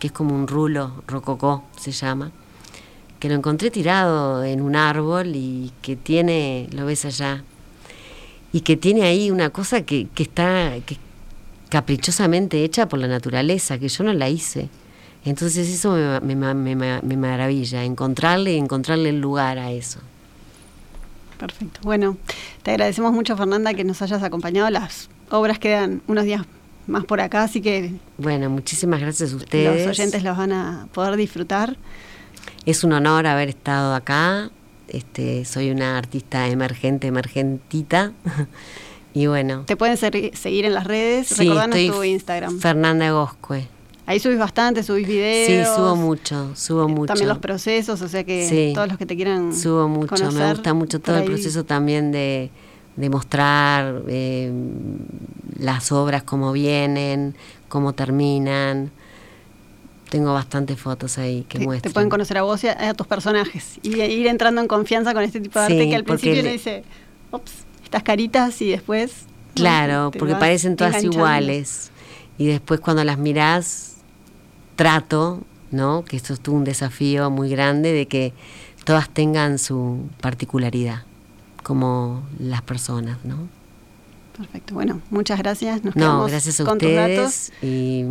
que 0.00 0.06
es 0.06 0.12
como 0.12 0.34
un 0.34 0.46
rulo, 0.46 1.02
rococó 1.06 1.64
se 1.76 1.90
llama, 1.90 2.30
que 3.18 3.28
lo 3.28 3.34
encontré 3.34 3.70
tirado 3.70 4.44
en 4.44 4.60
un 4.60 4.76
árbol 4.76 5.32
y 5.34 5.72
que 5.82 5.96
tiene, 5.96 6.68
lo 6.72 6.86
ves 6.86 7.04
allá, 7.04 7.42
y 8.52 8.60
que 8.60 8.76
tiene 8.76 9.02
ahí 9.02 9.30
una 9.30 9.50
cosa 9.50 9.82
que, 9.82 10.08
que 10.14 10.22
está 10.22 10.74
que 10.86 10.96
caprichosamente 11.70 12.62
hecha 12.62 12.88
por 12.88 12.98
la 12.98 13.08
naturaleza, 13.08 13.78
que 13.78 13.88
yo 13.88 14.04
no 14.04 14.12
la 14.12 14.28
hice. 14.28 14.68
Entonces 15.24 15.68
eso 15.68 15.92
me, 16.22 16.34
me, 16.34 16.54
me, 16.54 17.00
me 17.00 17.16
maravilla, 17.16 17.84
encontrarle 17.84 18.54
y 18.54 18.58
encontrarle 18.58 19.08
el 19.08 19.20
lugar 19.20 19.58
a 19.58 19.70
eso. 19.72 20.00
Perfecto. 21.38 21.80
Bueno, 21.82 22.16
te 22.62 22.72
agradecemos 22.72 23.12
mucho, 23.12 23.36
Fernanda, 23.36 23.72
que 23.74 23.84
nos 23.84 24.02
hayas 24.02 24.22
acompañado. 24.22 24.68
Las 24.70 25.08
obras 25.30 25.58
quedan 25.58 26.02
unos 26.06 26.24
días 26.24 26.42
más 26.86 27.04
por 27.04 27.20
acá, 27.20 27.44
así 27.44 27.60
que 27.60 27.92
Bueno, 28.18 28.50
muchísimas 28.50 29.00
gracias 29.00 29.32
a 29.32 29.36
ustedes. 29.36 29.86
los 29.86 29.98
oyentes 29.98 30.22
los 30.22 30.36
van 30.36 30.52
a 30.52 30.88
poder 30.92 31.16
disfrutar. 31.16 31.76
Es 32.66 32.84
un 32.84 32.92
honor 32.92 33.26
haber 33.26 33.48
estado 33.48 33.94
acá. 33.94 34.50
Este, 34.88 35.44
soy 35.44 35.70
una 35.70 35.96
artista 35.96 36.48
emergente, 36.48 37.06
emergentita. 37.06 38.12
y 39.14 39.26
bueno. 39.26 39.64
Te 39.66 39.76
pueden 39.76 39.96
seguir 39.96 40.64
en 40.64 40.74
las 40.74 40.84
redes. 40.84 41.28
sí, 41.28 41.42
Recordanos 41.44 41.76
estoy 41.76 41.96
tu 41.96 42.04
Instagram. 42.04 42.58
Fernanda 42.60 43.10
Goscue. 43.10 43.66
Ahí 44.04 44.18
subís 44.18 44.38
bastante, 44.38 44.82
subís 44.82 45.06
videos. 45.06 45.46
Sí, 45.68 45.74
subo 45.76 45.94
mucho, 45.94 46.54
subo 46.56 46.88
mucho. 46.88 47.06
También 47.06 47.28
los 47.28 47.38
procesos, 47.38 48.02
o 48.02 48.08
sea 48.08 48.24
que 48.24 48.48
Sí. 48.48 48.72
todos 48.74 48.88
los 48.88 48.98
que 48.98 49.06
te 49.06 49.14
quieran 49.14 49.54
Subo 49.54 49.88
mucho, 49.88 50.30
me 50.32 50.50
gusta 50.50 50.74
mucho 50.74 51.00
todo 51.00 51.18
el 51.18 51.24
proceso 51.24 51.64
también 51.64 52.10
de, 52.10 52.50
de 52.96 53.08
mostrar 53.10 54.02
eh, 54.08 54.52
las 55.58 55.92
obras, 55.92 56.22
cómo 56.22 56.52
vienen, 56.52 57.34
cómo 57.68 57.92
terminan. 57.94 58.90
Tengo 60.10 60.34
bastantes 60.34 60.78
fotos 60.78 61.16
ahí 61.16 61.42
que 61.48 61.54
Te, 61.54 61.58
te 61.60 61.64
muestran. 61.64 61.92
pueden 61.94 62.10
conocer 62.10 62.36
a 62.38 62.42
vos 62.42 62.62
y 62.64 62.68
a, 62.68 62.90
a 62.90 62.94
tus 62.94 63.06
personajes 63.06 63.78
y 63.82 63.98
ir 64.00 64.26
entrando 64.26 64.60
en 64.60 64.68
confianza 64.68 65.14
con 65.14 65.22
este 65.22 65.40
tipo 65.40 65.58
de 65.58 65.66
Sí, 65.68 65.72
arte 65.72 65.88
que 65.88 65.96
al 65.96 66.04
principio 66.04 66.34
uno 66.34 66.42
le- 66.42 66.52
dice, 66.52 66.84
ops, 67.30 67.52
estas 67.84 68.02
caritas 68.02 68.60
y 68.60 68.70
después... 68.70 69.24
Claro, 69.54 70.10
porque 70.18 70.34
parecen 70.34 70.76
todas 70.76 71.02
iguales. 71.04 71.90
Y 72.38 72.46
después 72.46 72.80
cuando 72.80 73.04
las 73.04 73.18
mirás, 73.18 73.96
trato, 74.76 75.42
¿no? 75.70 76.04
Que 76.04 76.16
esto 76.16 76.32
es 76.32 76.40
un 76.48 76.64
desafío 76.64 77.30
muy 77.30 77.50
grande 77.50 77.92
de 77.92 78.06
que 78.06 78.32
todas 78.84 79.08
tengan 79.10 79.58
su 79.58 80.08
particularidad, 80.22 81.04
como 81.62 82.22
las 82.38 82.62
personas, 82.62 83.18
¿no? 83.24 83.48
Perfecto, 84.36 84.74
bueno, 84.74 85.00
muchas 85.10 85.38
gracias. 85.38 85.84
Nos 85.84 85.94
No, 85.94 86.24
gracias 86.24 86.60
a 86.60 86.64
con 86.64 86.76
ustedes 86.76 87.52
y 87.62 88.04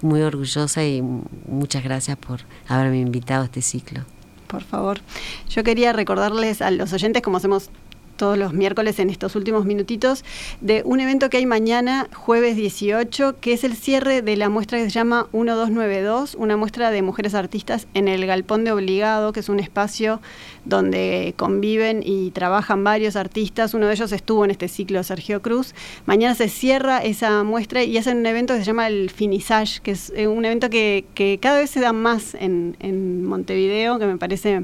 muy 0.00 0.22
orgullosa 0.22 0.84
y 0.84 1.02
muchas 1.02 1.84
gracias 1.84 2.16
por 2.16 2.40
haberme 2.68 3.00
invitado 3.00 3.42
a 3.42 3.44
este 3.46 3.62
ciclo. 3.62 4.04
Por 4.46 4.62
favor. 4.62 5.00
Yo 5.48 5.64
quería 5.64 5.92
recordarles 5.92 6.62
a 6.62 6.70
los 6.70 6.92
oyentes, 6.92 7.22
como 7.22 7.36
hacemos 7.36 7.70
todos 8.16 8.38
los 8.38 8.52
miércoles 8.52 8.98
en 8.98 9.10
estos 9.10 9.36
últimos 9.36 9.64
minutitos, 9.64 10.24
de 10.60 10.82
un 10.84 11.00
evento 11.00 11.30
que 11.30 11.36
hay 11.36 11.46
mañana, 11.46 12.08
jueves 12.14 12.56
18, 12.56 13.36
que 13.40 13.52
es 13.52 13.64
el 13.64 13.76
cierre 13.76 14.22
de 14.22 14.36
la 14.36 14.48
muestra 14.48 14.78
que 14.78 14.84
se 14.84 14.90
llama 14.90 15.28
1292, 15.32 16.34
una 16.34 16.56
muestra 16.56 16.90
de 16.90 17.02
mujeres 17.02 17.34
artistas 17.34 17.86
en 17.94 18.08
el 18.08 18.26
Galpón 18.26 18.64
de 18.64 18.72
Obligado, 18.72 19.32
que 19.32 19.40
es 19.40 19.48
un 19.48 19.60
espacio 19.60 20.20
donde 20.64 21.34
conviven 21.36 22.02
y 22.04 22.30
trabajan 22.30 22.82
varios 22.84 23.16
artistas. 23.16 23.74
Uno 23.74 23.86
de 23.86 23.94
ellos 23.94 24.12
estuvo 24.12 24.44
en 24.44 24.50
este 24.50 24.68
ciclo, 24.68 25.02
Sergio 25.02 25.42
Cruz. 25.42 25.74
Mañana 26.06 26.34
se 26.34 26.48
cierra 26.48 26.98
esa 26.98 27.44
muestra 27.44 27.84
y 27.84 27.96
hacen 27.98 28.18
un 28.18 28.26
evento 28.26 28.54
que 28.54 28.60
se 28.60 28.66
llama 28.66 28.88
el 28.88 29.10
Finissage, 29.10 29.80
que 29.80 29.92
es 29.92 30.12
eh, 30.16 30.26
un 30.26 30.44
evento 30.44 30.70
que, 30.70 31.04
cada 31.40 31.58
vez 31.58 31.70
se 31.70 31.80
da 31.80 31.92
más 31.92 32.34
en 32.34 33.24
Montevideo, 33.24 33.98
que 33.98 34.06
me 34.06 34.16
parece 34.16 34.62